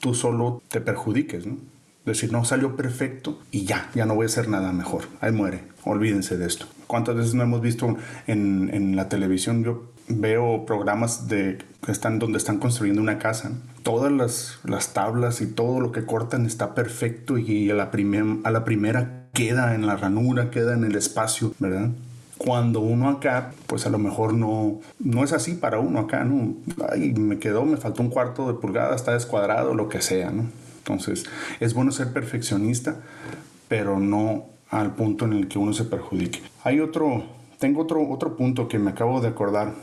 tú 0.00 0.14
solo 0.14 0.62
te 0.68 0.80
perjudiques, 0.80 1.46
¿no? 1.46 1.58
Decir, 2.04 2.32
no, 2.32 2.44
salió 2.44 2.76
perfecto 2.76 3.40
y 3.50 3.64
ya, 3.64 3.90
ya 3.94 4.04
no 4.04 4.14
voy 4.14 4.24
a 4.24 4.26
hacer 4.26 4.48
nada 4.48 4.72
mejor. 4.72 5.04
Ahí 5.22 5.32
muere. 5.32 5.62
Olvídense 5.84 6.36
de 6.36 6.46
esto. 6.46 6.66
¿Cuántas 6.94 7.16
veces 7.16 7.34
no 7.34 7.42
hemos 7.42 7.60
visto 7.60 7.96
en, 8.28 8.70
en 8.72 8.94
la 8.94 9.08
televisión? 9.08 9.64
Yo 9.64 9.90
veo 10.06 10.64
programas 10.64 11.26
de, 11.26 11.58
que 11.84 11.90
están 11.90 12.20
donde 12.20 12.38
están 12.38 12.60
construyendo 12.60 13.02
una 13.02 13.18
casa. 13.18 13.50
Todas 13.82 14.12
las, 14.12 14.60
las 14.62 14.92
tablas 14.92 15.40
y 15.40 15.48
todo 15.48 15.80
lo 15.80 15.90
que 15.90 16.04
cortan 16.04 16.46
está 16.46 16.72
perfecto 16.72 17.36
y 17.36 17.68
a 17.68 17.74
la, 17.74 17.90
a 18.44 18.50
la 18.52 18.64
primera 18.64 19.26
queda 19.32 19.74
en 19.74 19.88
la 19.88 19.96
ranura, 19.96 20.52
queda 20.52 20.74
en 20.74 20.84
el 20.84 20.94
espacio, 20.94 21.52
¿verdad? 21.58 21.90
Cuando 22.38 22.78
uno 22.78 23.08
acá, 23.08 23.50
pues 23.66 23.86
a 23.86 23.90
lo 23.90 23.98
mejor 23.98 24.32
no, 24.32 24.78
no 25.00 25.24
es 25.24 25.32
así 25.32 25.54
para 25.54 25.80
uno 25.80 25.98
acá, 25.98 26.22
¿no? 26.22 26.54
Ay, 26.92 27.12
me 27.14 27.40
quedó, 27.40 27.64
me 27.64 27.76
faltó 27.76 28.02
un 28.02 28.10
cuarto 28.10 28.46
de 28.46 28.54
pulgada, 28.54 28.94
está 28.94 29.14
descuadrado, 29.14 29.74
lo 29.74 29.88
que 29.88 30.00
sea, 30.00 30.30
¿no? 30.30 30.44
Entonces, 30.78 31.24
es 31.58 31.74
bueno 31.74 31.90
ser 31.90 32.12
perfeccionista, 32.12 33.00
pero 33.66 33.98
no 33.98 34.53
al 34.80 34.94
punto 34.94 35.24
en 35.24 35.32
el 35.34 35.48
que 35.48 35.58
uno 35.58 35.72
se 35.72 35.84
perjudique. 35.84 36.40
Hay 36.62 36.80
otro, 36.80 37.24
tengo 37.58 37.82
otro, 37.82 38.08
otro 38.08 38.36
punto 38.36 38.68
que 38.68 38.78
me 38.78 38.90
acabo 38.90 39.20
de 39.20 39.28
acordar 39.28 39.74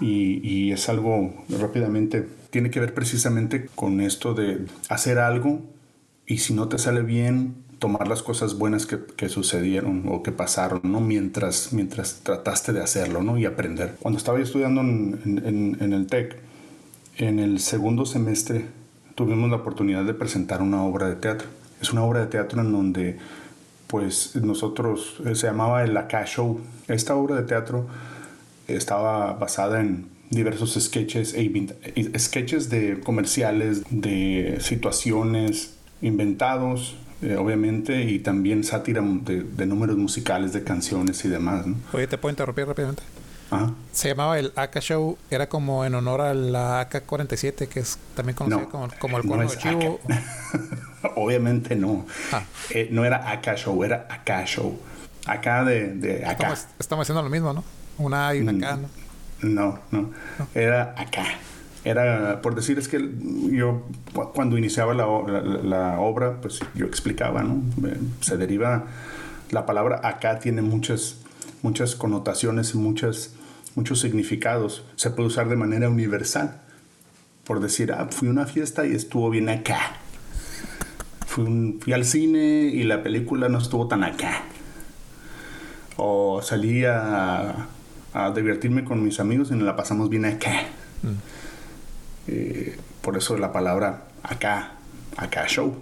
y, 0.00 0.40
y 0.48 0.72
es 0.72 0.88
algo 0.88 1.32
rápidamente, 1.48 2.28
tiene 2.50 2.70
que 2.70 2.80
ver 2.80 2.94
precisamente 2.94 3.66
con 3.74 4.00
esto 4.00 4.34
de 4.34 4.66
hacer 4.88 5.18
algo 5.18 5.60
y 6.26 6.38
si 6.38 6.54
no 6.54 6.68
te 6.68 6.78
sale 6.78 7.02
bien, 7.02 7.64
tomar 7.84 8.08
las 8.08 8.22
cosas 8.22 8.56
buenas 8.56 8.86
que, 8.86 9.28
sucedieron 9.28 10.04
o 10.08 10.22
que 10.22 10.32
pasaron, 10.32 10.80
¿no? 10.84 11.00
Mientras, 11.00 11.74
mientras 11.74 12.20
trataste 12.22 12.72
de 12.72 12.82
hacerlo, 12.82 13.22
¿no? 13.22 13.36
Y 13.36 13.44
aprender. 13.44 13.96
Cuando 14.00 14.16
estaba 14.16 14.40
estudiando 14.40 14.80
en, 14.80 15.76
en, 15.78 15.92
el 15.92 16.06
TEC, 16.06 16.36
en 17.18 17.38
el 17.38 17.60
segundo 17.60 18.06
semestre 18.06 18.64
tuvimos 19.14 19.50
la 19.50 19.56
oportunidad 19.56 20.02
de 20.04 20.14
presentar 20.14 20.62
una 20.62 20.82
obra 20.82 21.10
de 21.10 21.16
teatro. 21.16 21.48
Es 21.82 21.92
una 21.92 22.04
obra 22.04 22.20
de 22.20 22.26
teatro 22.28 22.62
en 22.62 22.72
donde, 22.72 23.18
pues, 23.94 24.34
nosotros, 24.34 25.18
eh, 25.24 25.36
se 25.36 25.46
llamaba 25.46 25.84
el 25.84 25.96
Aka 25.96 26.24
Show. 26.24 26.58
Esta 26.88 27.14
obra 27.14 27.36
de 27.36 27.44
teatro 27.44 27.86
estaba 28.66 29.34
basada 29.34 29.80
en 29.80 30.06
diversos 30.30 30.74
sketches, 30.74 31.32
e 31.32 32.18
sketches 32.18 32.70
de 32.70 32.98
comerciales, 32.98 33.84
de 33.90 34.58
situaciones 34.58 35.74
inventados 36.02 36.96
eh, 37.22 37.36
obviamente, 37.36 38.02
y 38.02 38.18
también 38.18 38.64
sátira 38.64 39.00
de, 39.00 39.66
números 39.66 39.96
musicales, 39.96 40.52
de 40.52 40.64
canciones 40.64 41.24
y 41.24 41.28
demás. 41.28 41.64
¿no? 41.64 41.76
Oye, 41.92 42.08
¿te 42.08 42.18
puedo 42.18 42.32
interrumpir 42.32 42.66
rápidamente? 42.66 43.04
Se 43.92 44.08
llamaba 44.08 44.38
el 44.38 44.52
AK 44.56 44.80
Show, 44.80 45.18
era 45.30 45.48
como 45.48 45.84
en 45.84 45.94
honor 45.94 46.20
a 46.20 46.34
la 46.34 46.80
AK-47, 46.80 47.68
que 47.68 47.80
es 47.80 47.98
también 48.14 48.36
conocida 48.36 48.68
como, 48.98 49.16
el 49.18 49.24
cuerno 49.24 49.48
de 49.48 49.56
chivo. 49.56 50.00
Obviamente 51.16 51.76
no. 51.76 52.06
Ah. 52.32 52.42
Eh, 52.70 52.88
no 52.90 53.04
era 53.04 53.30
AK 53.30 53.56
Show, 53.56 53.84
era 53.84 54.08
AK 54.10 54.46
Show. 54.46 54.78
Acá 55.26 55.64
de, 55.64 55.94
de 55.94 56.26
acá. 56.26 56.54
Estamos, 56.78 57.04
haciendo 57.04 57.22
lo 57.22 57.30
mismo, 57.30 57.52
¿no? 57.52 57.64
Una 57.98 58.28
A 58.28 58.34
y 58.34 58.40
una 58.40 58.58
K, 58.58 58.76
¿no? 58.76 58.88
No, 59.42 59.78
no. 59.90 60.10
Era 60.54 60.94
acá. 60.96 61.24
Era, 61.84 62.40
por 62.40 62.54
decir, 62.54 62.78
es 62.78 62.88
que 62.88 63.10
yo 63.50 63.86
cuando 64.34 64.56
iniciaba 64.56 64.94
la, 64.94 65.06
la, 65.62 66.00
obra, 66.00 66.40
pues 66.40 66.60
yo 66.74 66.86
explicaba, 66.86 67.42
¿no? 67.42 67.62
Se 68.20 68.38
deriva, 68.38 68.84
la 69.50 69.66
palabra 69.66 70.00
acá 70.02 70.38
tiene 70.38 70.62
muchas, 70.62 71.18
muchas 71.64 71.96
connotaciones, 71.96 72.76
muchas, 72.76 73.32
muchos 73.74 74.00
significados. 74.00 74.84
Se 74.94 75.10
puede 75.10 75.26
usar 75.26 75.48
de 75.48 75.56
manera 75.56 75.88
universal. 75.88 76.60
Por 77.44 77.58
decir, 77.58 77.90
ah, 77.90 78.06
fui 78.08 78.28
a 78.28 78.30
una 78.30 78.46
fiesta 78.46 78.86
y 78.86 78.92
estuvo 78.92 79.28
bien 79.30 79.48
acá. 79.48 79.96
Fui, 81.26 81.78
fui 81.80 81.92
al 81.92 82.04
cine 82.04 82.70
y 82.72 82.84
la 82.84 83.02
película 83.02 83.48
no 83.48 83.58
estuvo 83.58 83.88
tan 83.88 84.04
acá. 84.04 84.44
O 85.96 86.40
salí 86.40 86.84
a 86.84 87.66
a 88.14 88.30
divertirme 88.30 88.84
con 88.84 89.04
mis 89.04 89.18
amigos 89.20 89.50
y 89.50 89.54
nos 89.54 89.64
la 89.64 89.76
pasamos 89.76 90.08
bien 90.08 90.24
acá. 90.24 90.62
Mm. 91.02 91.08
Eh, 92.28 92.78
por 93.02 93.18
eso 93.18 93.36
la 93.36 93.52
palabra 93.52 94.04
acá, 94.22 94.74
acá 95.16 95.46
show. 95.48 95.74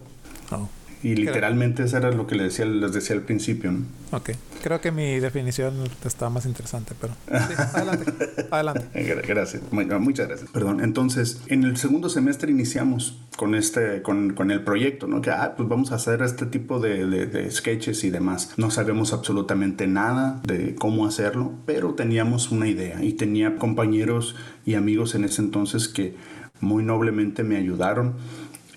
Oh. 0.50 0.68
Y 1.02 1.14
literalmente 1.14 1.84
eso 1.84 1.98
era 1.98 2.10
lo 2.10 2.26
que 2.26 2.34
les 2.34 2.44
decía, 2.56 2.64
les 2.64 2.92
decía 2.92 3.14
al 3.14 3.22
principio. 3.22 3.70
¿no? 3.70 3.84
Ok. 4.12 4.30
Creo 4.62 4.80
que 4.80 4.92
mi 4.92 5.18
definición 5.18 5.74
está 6.04 6.30
más 6.30 6.46
interesante, 6.46 6.94
pero... 7.00 7.14
adelante. 7.72 8.12
adelante. 8.50 8.86
Gracias. 9.26 9.62
Muchas 9.70 10.28
gracias. 10.28 10.50
Perdón. 10.50 10.80
Entonces, 10.82 11.42
en 11.48 11.64
el 11.64 11.76
segundo 11.76 12.08
semestre 12.08 12.50
iniciamos 12.50 13.18
con 13.36 13.54
este, 13.54 14.02
con, 14.02 14.34
con 14.34 14.50
el 14.50 14.62
proyecto, 14.62 15.06
¿no? 15.06 15.20
Que, 15.20 15.30
ah, 15.30 15.54
pues 15.56 15.68
vamos 15.68 15.92
a 15.92 15.96
hacer 15.96 16.22
este 16.22 16.46
tipo 16.46 16.80
de, 16.80 17.06
de, 17.06 17.26
de 17.26 17.50
sketches 17.50 18.04
y 18.04 18.10
demás. 18.10 18.54
No 18.56 18.70
sabemos 18.70 19.12
absolutamente 19.12 19.86
nada 19.86 20.40
de 20.46 20.74
cómo 20.76 21.06
hacerlo, 21.06 21.52
pero 21.66 21.94
teníamos 21.94 22.50
una 22.50 22.68
idea 22.68 23.02
y 23.02 23.14
tenía 23.14 23.56
compañeros 23.56 24.36
y 24.64 24.74
amigos 24.74 25.14
en 25.14 25.24
ese 25.24 25.42
entonces 25.42 25.88
que 25.88 26.14
muy 26.60 26.84
noblemente 26.84 27.42
me 27.42 27.56
ayudaron 27.56 28.14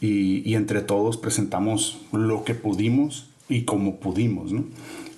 y, 0.02 0.54
entre 0.56 0.82
todos 0.82 1.18
presentamos 1.18 2.02
lo 2.12 2.44
que 2.44 2.54
pudimos 2.54 3.28
y 3.48 3.64
como 3.64 4.00
pudimos, 4.00 4.52
¿no? 4.52 4.66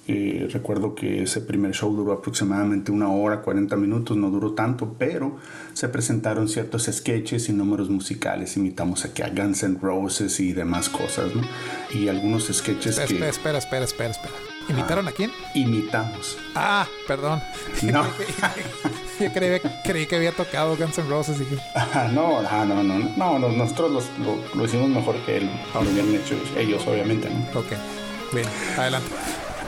Eh, 0.09 0.47
recuerdo 0.51 0.95
que 0.95 1.23
ese 1.23 1.41
primer 1.41 1.73
show 1.73 1.93
duró 1.93 2.13
aproximadamente 2.13 2.93
una 2.93 3.09
hora, 3.09 3.41
40 3.41 3.75
minutos, 3.75 4.15
no 4.15 4.29
duró 4.29 4.53
tanto, 4.53 4.95
pero 4.97 5.35
se 5.73 5.89
presentaron 5.89 6.47
ciertos 6.47 6.89
sketches 6.89 7.49
y 7.49 7.53
números 7.53 7.89
musicales. 7.89 8.55
Imitamos 8.55 9.03
aquí 9.03 9.21
a 9.21 9.29
Guns 9.29 9.63
N' 9.63 9.79
Roses 9.81 10.39
y 10.39 10.53
demás 10.53 10.87
cosas, 10.87 11.35
¿no? 11.35 11.41
Y 11.93 12.07
algunos 12.07 12.45
sketches 12.45 12.97
espera, 12.97 13.07
que... 13.07 13.29
Espera, 13.29 13.57
espera, 13.57 13.83
espera, 13.83 14.11
espera. 14.11 14.33
¿Imitaron 14.69 15.07
a 15.09 15.11
quién? 15.11 15.31
Imitamos. 15.53 16.37
Ah, 16.55 16.87
perdón. 17.05 17.41
No. 17.83 18.05
Yo 19.19 19.33
creí, 19.33 20.05
que 20.05 20.15
había 20.15 20.31
tocado 20.31 20.77
Guns 20.77 20.97
N' 20.99 21.09
Roses. 21.09 21.37
Y... 21.41 22.13
no, 22.13 22.41
no, 22.41 22.65
no, 22.65 22.83
no, 22.83 23.39
no, 23.39 23.49
nosotros 23.49 24.09
lo, 24.55 24.65
hicimos 24.65 24.87
mejor 24.89 25.17
que 25.25 25.37
él, 25.37 25.49
lo 25.73 25.81
habían 25.81 26.15
hecho 26.15 26.35
ellos, 26.57 26.85
obviamente. 26.87 27.29
¿no? 27.29 27.59
Ok, 27.59 27.71
bien, 28.33 28.47
adelante. 28.77 29.09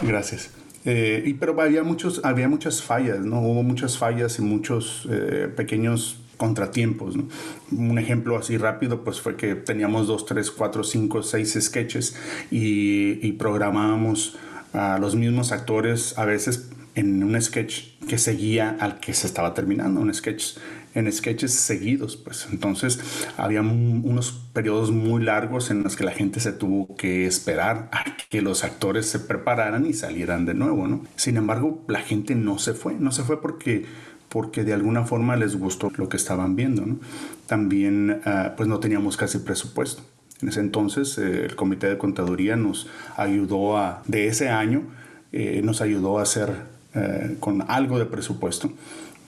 Gracias. 0.01 0.51
Eh, 0.85 1.23
y, 1.25 1.33
pero 1.33 1.59
había, 1.62 1.83
muchos, 1.83 2.21
había 2.23 2.47
muchas 2.47 2.81
fallas, 2.81 3.19
¿no? 3.19 3.41
Hubo 3.41 3.63
muchas 3.63 3.97
fallas 3.97 4.39
y 4.39 4.41
muchos 4.41 5.07
eh, 5.12 5.51
pequeños 5.55 6.21
contratiempos. 6.38 7.17
¿no? 7.17 7.27
Un 7.71 7.99
ejemplo 7.99 8.38
así 8.38 8.57
rápido, 8.57 9.03
pues 9.03 9.19
fue 9.19 9.35
que 9.35 9.55
teníamos 9.55 10.07
dos, 10.07 10.25
tres, 10.25 10.49
cuatro, 10.51 10.83
cinco, 10.83 11.21
seis 11.21 11.57
sketches 11.59 12.15
y, 12.49 13.25
y 13.27 13.33
programábamos 13.33 14.38
a 14.73 14.97
los 14.99 15.15
mismos 15.15 15.51
actores 15.51 16.17
a 16.17 16.25
veces 16.25 16.69
en 16.95 17.23
un 17.23 17.39
sketch 17.39 17.97
que 18.07 18.17
seguía 18.17 18.77
al 18.79 18.99
que 18.99 19.13
se 19.13 19.27
estaba 19.27 19.53
terminando, 19.53 19.99
un 19.99 20.13
sketch 20.13 20.57
en 20.95 21.12
sketches 21.12 21.54
seguidos, 21.54 22.17
pues 22.17 22.47
entonces 22.52 22.99
había 23.38 23.62
unos 23.62 24.32
periodos 24.54 24.91
muy 24.91 25.23
largos 25.23 25.69
en 25.71 25.84
los 25.84 25.95
que 25.95 26.04
la 26.04 26.12
gente 26.12 26.39
se 26.39 26.52
tuvo 26.52 26.95
que 26.95 27.28
esperar 27.28 27.89
a 27.91 28.04
que 28.30 28.41
los 28.41 28.63
actores 28.63 29.06
se 29.06 29.19
prepararan 29.19 29.86
y 29.86 29.93
salieran 29.93 30.45
de 30.45 30.54
nuevo, 30.54 30.88
¿no? 30.88 31.04
Sin 31.15 31.38
embargo, 31.38 31.84
la 31.88 32.02
gente 32.02 32.36
no 32.36 32.60
se 32.60 32.73
fue, 32.73 32.95
no 32.95 33.12
se 33.12 33.23
fue 33.23 33.41
porque 33.41 33.86
porque 34.30 34.63
de 34.63 34.73
alguna 34.73 35.06
forma 35.06 35.36
les 35.36 35.56
gustó 35.56 35.91
lo 35.97 36.08
que 36.08 36.17
estaban 36.17 36.56
viendo, 36.56 36.86
¿no? 36.86 36.99
También 37.47 38.21
ah, 38.25 38.54
pues 38.56 38.69
no 38.69 38.80
teníamos 38.80 39.17
casi 39.17 39.39
presupuesto. 39.39 40.04
En 40.41 40.49
ese 40.49 40.62
entonces 40.62 41.17
eh, 41.17 41.45
el 41.45 41.56
comité 41.56 41.88
de 41.88 41.97
contaduría 41.97 42.56
nos 42.56 42.88
ayudó 43.17 43.78
a, 43.78 44.04
de 44.08 44.28
ese 44.28 44.49
año, 44.49 44.84
eh, 45.32 45.62
nos 45.63 45.82
ayudó 45.82 46.19
a 46.19 46.23
hacer 46.23 46.54
eh, 46.95 47.36
con 47.39 47.63
algo 47.67 47.99
de 47.99 48.06
presupuesto, 48.06 48.71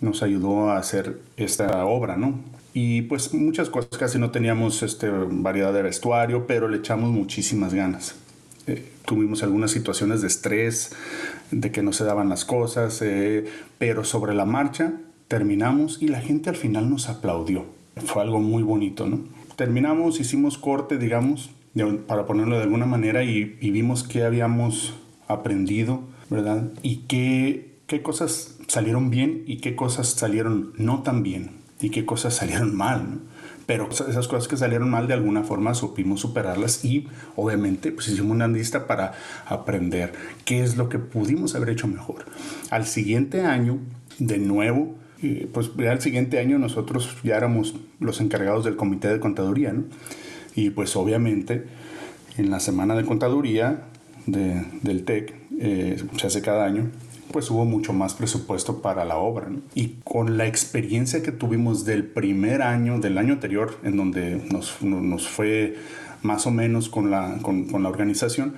nos 0.02 0.24
ayudó 0.24 0.70
a 0.70 0.78
hacer 0.78 1.20
esta 1.38 1.86
obra, 1.86 2.18
¿no? 2.18 2.40
Y 2.74 3.04
pues 3.04 3.34
muchas 3.34 3.70
cosas, 3.70 3.98
casi 3.98 4.18
no 4.18 4.32
teníamos 4.32 4.82
este, 4.84 5.10
variedad 5.10 5.74
de 5.74 5.82
vestuario, 5.82 6.48
pero 6.48 6.68
le 6.68 6.78
echamos 6.78 7.12
muchísimas 7.12 7.74
ganas. 7.74 8.16
Eh, 8.68 8.86
tuvimos 9.06 9.44
algunas 9.44 9.72
situaciones 9.72 10.22
de 10.22 10.28
estrés, 10.28 10.92
de 11.52 11.72
que 11.72 11.82
no 11.82 11.94
se 11.94 12.06
daban 12.06 12.30
las 12.30 12.46
cosas, 12.46 13.02
eh, 13.02 13.46
pero 13.78 14.04
sobre 14.04 14.34
la 14.34 14.46
marcha 14.46 14.94
terminamos 15.28 16.02
y 16.02 16.08
la 16.08 16.22
gente 16.22 16.50
al 16.50 16.56
final 16.56 16.90
nos 16.90 17.10
aplaudió. 17.10 17.66
Fue 18.06 18.22
algo 18.22 18.40
muy 18.40 18.64
bonito, 18.64 19.08
¿no? 19.08 19.20
Terminamos, 19.56 20.20
hicimos 20.20 20.58
corte, 20.58 20.98
digamos, 20.98 21.52
para 22.08 22.26
ponerlo 22.26 22.58
de 22.58 22.64
alguna 22.64 22.86
manera, 22.86 23.24
y, 23.24 23.58
y 23.60 23.72
vimos 23.72 24.04
que 24.04 24.24
habíamos 24.24 24.94
aprendido 25.28 26.04
¿verdad? 26.32 26.72
Y 26.82 27.04
qué, 27.10 27.76
qué 27.88 28.02
cosas 28.02 28.56
salieron 28.72 29.10
bien 29.10 29.44
y 29.48 29.58
qué 29.58 29.76
cosas 29.76 30.08
salieron 30.08 30.72
no 30.78 31.04
tan 31.04 31.24
bien 31.24 31.52
y 31.82 31.90
qué 31.90 32.06
cosas 32.06 32.36
salieron 32.36 32.74
mal. 32.74 33.20
Pero 33.66 33.90
esas 33.90 34.30
cosas 34.30 34.48
que 34.48 34.56
salieron 34.56 34.90
mal 34.90 35.10
de 35.10 35.14
alguna 35.14 35.44
forma 35.44 35.74
supimos 35.74 36.22
superarlas 36.22 36.86
y 36.86 37.06
obviamente 37.36 37.92
pues 37.92 38.08
hicimos 38.08 38.32
una 38.32 38.48
lista 38.48 38.88
para 38.88 39.12
aprender 39.46 40.14
qué 40.46 40.64
es 40.64 40.78
lo 40.78 40.88
que 40.88 41.00
pudimos 41.00 41.54
haber 41.54 41.72
hecho 41.72 41.86
mejor. 41.88 42.24
Al 42.70 42.86
siguiente 42.86 43.42
año, 43.42 43.78
de 44.20 44.38
nuevo, 44.38 44.96
eh, 45.22 45.50
pues 45.52 45.72
ya 45.78 45.92
al 45.92 46.00
siguiente 46.00 46.40
año 46.40 46.58
nosotros 46.58 47.18
ya 47.24 47.36
éramos 47.36 47.76
los 48.00 48.22
encargados 48.22 48.64
del 48.64 48.78
comité 48.78 49.10
de 49.10 49.20
contaduría, 49.20 49.74
¿no? 49.74 49.84
Y 50.56 50.70
pues 50.70 50.96
obviamente 50.96 51.66
en 52.38 52.50
la 52.50 52.62
semana 52.62 52.96
de 52.96 53.04
contaduría 53.04 53.84
de, 54.28 54.66
del 54.82 55.04
TEC 55.04 55.36
eh, 55.60 56.02
se 56.18 56.28
hace 56.28 56.42
cada 56.42 56.66
año, 56.66 56.90
pues 57.32 57.50
hubo 57.50 57.66
mucho 57.66 57.94
más 57.94 58.14
presupuesto 58.14 58.82
para 58.82 59.06
la 59.06 59.18
obra. 59.18 59.50
Y 59.74 59.96
con 60.04 60.38
la 60.38 60.48
experiencia 60.48 61.24
que 61.24 61.32
tuvimos 61.32 61.86
del 61.86 62.06
primer 62.06 62.62
año, 62.62 63.00
del 63.00 63.18
año 63.18 63.34
anterior, 63.34 63.78
en 63.84 63.98
donde 63.98 64.42
nos, 64.52 64.72
fue 65.28 65.76
más 66.22 66.46
o 66.46 66.52
menos 66.52 66.90
con 66.90 67.10
la, 67.12 67.38
con, 67.42 67.68
la 67.82 67.90
organización, 67.90 68.56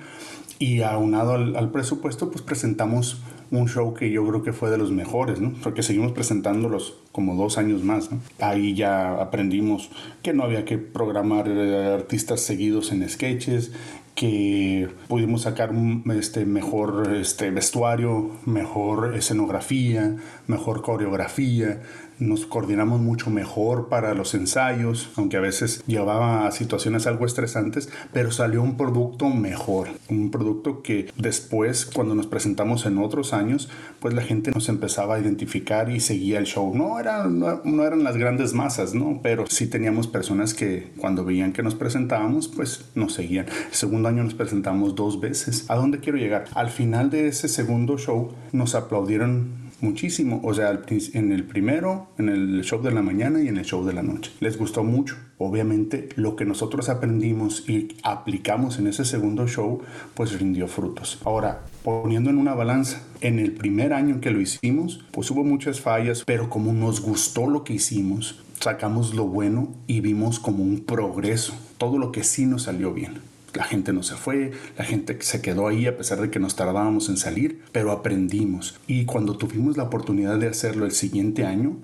y 0.58 0.82
aunado 0.82 1.32
al, 1.32 1.56
al, 1.56 1.70
presupuesto, 1.70 2.30
pues 2.30 2.42
presentamos 2.42 3.20
un 3.50 3.68
show 3.68 3.92
que 3.94 4.10
yo 4.10 4.26
creo 4.26 4.42
que 4.42 4.52
fue 4.52 4.70
de 4.70 4.78
los 4.78 4.90
mejores. 4.90 5.38
Porque 5.62 5.82
seguimos 5.82 6.12
presentándolos 6.12 6.96
como 7.12 7.34
dos 7.34 7.58
años 7.58 7.82
más. 7.82 8.10
Ahí 8.38 8.74
ya 8.74 9.20
aprendimos 9.20 9.90
que 10.22 10.32
no 10.32 10.44
había 10.44 10.64
que 10.64 10.78
programar 10.78 11.48
eh, 11.48 11.94
artistas 11.94 12.40
seguidos 12.40 12.92
en 12.92 13.08
sketches, 13.08 13.72
que 14.14 14.88
pudimos 15.08 15.42
sacar 15.42 15.72
este, 16.16 16.44
mejor 16.46 17.14
este, 17.14 17.50
vestuario, 17.50 18.30
mejor 18.46 19.14
escenografía, 19.16 20.16
mejor 20.46 20.82
coreografía, 20.82 21.82
nos 22.18 22.46
coordinamos 22.46 23.00
mucho 23.00 23.30
mejor 23.30 23.88
para 23.88 24.14
los 24.14 24.34
ensayos, 24.34 25.10
aunque 25.16 25.36
a 25.36 25.40
veces 25.40 25.82
llevaba 25.86 26.46
a 26.46 26.52
situaciones 26.52 27.06
algo 27.06 27.26
estresantes, 27.26 27.88
pero 28.12 28.30
salió 28.30 28.62
un 28.62 28.76
producto 28.76 29.28
mejor, 29.28 29.88
un 30.08 30.30
producto 30.30 30.82
que 30.82 31.10
después 31.16 31.86
cuando 31.86 32.14
nos 32.14 32.26
presentamos 32.26 32.86
en 32.86 32.98
otros 32.98 33.32
años, 33.32 33.68
pues 34.00 34.14
la 34.14 34.22
gente 34.22 34.50
nos 34.50 34.68
empezaba 34.68 35.16
a 35.16 35.20
identificar 35.20 35.90
y 35.90 36.00
seguía 36.00 36.38
el 36.38 36.46
show. 36.46 36.74
No, 36.74 36.98
era, 36.98 37.26
no, 37.26 37.84
eran 37.84 38.04
las 38.04 38.16
grandes 38.16 38.54
masas, 38.54 38.94
¿no? 38.94 39.20
Pero 39.22 39.44
sí 39.48 39.66
teníamos 39.66 40.06
personas 40.06 40.54
que 40.54 40.92
cuando 40.98 41.24
veían 41.24 41.52
que 41.52 41.62
nos 41.62 41.74
presentábamos, 41.74 42.48
pues 42.48 42.84
nos 42.94 43.14
seguían. 43.14 43.46
El 43.46 43.74
segundo 43.74 44.08
año 44.08 44.22
nos 44.22 44.34
presentamos 44.34 44.94
dos 44.94 45.20
veces. 45.20 45.64
¿A 45.68 45.76
dónde 45.76 46.00
quiero 46.00 46.18
llegar? 46.18 46.44
Al 46.54 46.70
final 46.70 47.10
de 47.10 47.28
ese 47.28 47.48
segundo 47.48 47.98
show 47.98 48.32
nos 48.52 48.74
aplaudieron 48.74 49.63
muchísimo. 49.84 50.40
O 50.42 50.52
sea, 50.54 50.80
en 50.88 51.32
el 51.32 51.44
primero, 51.44 52.08
en 52.18 52.28
el 52.28 52.62
show 52.64 52.82
de 52.82 52.90
la 52.90 53.02
mañana 53.02 53.40
y 53.42 53.48
en 53.48 53.58
el 53.58 53.64
show 53.64 53.84
de 53.84 53.92
la 53.92 54.02
noche. 54.02 54.32
Les 54.40 54.58
gustó 54.58 54.82
mucho. 54.82 55.16
Obviamente, 55.38 56.08
lo 56.16 56.36
que 56.36 56.44
nosotros 56.44 56.88
aprendimos 56.88 57.68
y 57.68 57.96
aplicamos 58.02 58.78
en 58.78 58.86
ese 58.86 59.04
segundo 59.04 59.46
show, 59.46 59.82
pues 60.14 60.38
rindió 60.38 60.68
frutos. 60.68 61.20
Ahora, 61.24 61.62
poniendo 61.82 62.30
en 62.30 62.38
una 62.38 62.54
balanza, 62.54 63.02
en 63.20 63.38
el 63.38 63.52
primer 63.52 63.92
año 63.92 64.20
que 64.20 64.30
lo 64.30 64.40
hicimos, 64.40 65.04
pues 65.10 65.30
hubo 65.30 65.44
muchas 65.44 65.80
fallas, 65.80 66.24
pero 66.24 66.48
como 66.48 66.72
nos 66.72 67.00
gustó 67.00 67.48
lo 67.48 67.64
que 67.64 67.74
hicimos, 67.74 68.42
sacamos 68.60 69.14
lo 69.14 69.26
bueno 69.26 69.74
y 69.86 70.00
vimos 70.00 70.38
como 70.38 70.62
un 70.62 70.80
progreso, 70.80 71.54
todo 71.78 71.98
lo 71.98 72.12
que 72.12 72.24
sí 72.24 72.46
nos 72.46 72.62
salió 72.62 72.92
bien. 72.94 73.33
La 73.54 73.64
gente 73.64 73.92
no 73.92 74.02
se 74.02 74.16
fue, 74.16 74.52
la 74.76 74.84
gente 74.84 75.16
se 75.20 75.40
quedó 75.40 75.68
ahí 75.68 75.86
a 75.86 75.96
pesar 75.96 76.20
de 76.20 76.30
que 76.30 76.40
nos 76.40 76.56
tardábamos 76.56 77.08
en 77.08 77.16
salir, 77.16 77.62
pero 77.72 77.92
aprendimos. 77.92 78.78
Y 78.86 79.04
cuando 79.04 79.36
tuvimos 79.36 79.76
la 79.76 79.84
oportunidad 79.84 80.38
de 80.38 80.48
hacerlo 80.48 80.84
el 80.86 80.92
siguiente 80.92 81.44
año, 81.44 81.76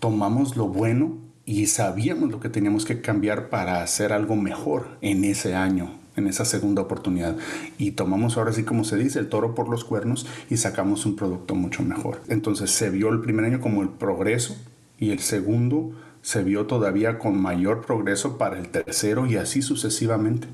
tomamos 0.00 0.56
lo 0.56 0.68
bueno 0.68 1.18
y 1.44 1.66
sabíamos 1.66 2.30
lo 2.30 2.40
que 2.40 2.48
teníamos 2.48 2.84
que 2.84 3.00
cambiar 3.00 3.50
para 3.50 3.82
hacer 3.82 4.12
algo 4.12 4.36
mejor 4.36 4.88
en 5.00 5.24
ese 5.24 5.54
año, 5.54 5.90
en 6.16 6.26
esa 6.26 6.44
segunda 6.44 6.82
oportunidad. 6.82 7.36
Y 7.78 7.92
tomamos 7.92 8.36
ahora 8.36 8.52
sí, 8.52 8.62
como 8.62 8.84
se 8.84 8.96
dice, 8.96 9.18
el 9.18 9.28
toro 9.28 9.54
por 9.54 9.68
los 9.68 9.84
cuernos 9.84 10.26
y 10.50 10.56
sacamos 10.56 11.04
un 11.04 11.16
producto 11.16 11.54
mucho 11.54 11.82
mejor. 11.82 12.22
Entonces 12.28 12.70
se 12.70 12.90
vio 12.90 13.10
el 13.10 13.20
primer 13.20 13.44
año 13.44 13.60
como 13.60 13.82
el 13.82 13.88
progreso 13.88 14.56
y 14.98 15.10
el 15.10 15.18
segundo 15.18 15.92
se 16.22 16.44
vio 16.44 16.66
todavía 16.66 17.18
con 17.18 17.40
mayor 17.40 17.84
progreso 17.84 18.38
para 18.38 18.58
el 18.58 18.68
tercero 18.68 19.26
y 19.26 19.36
así 19.36 19.60
sucesivamente. 19.60 20.46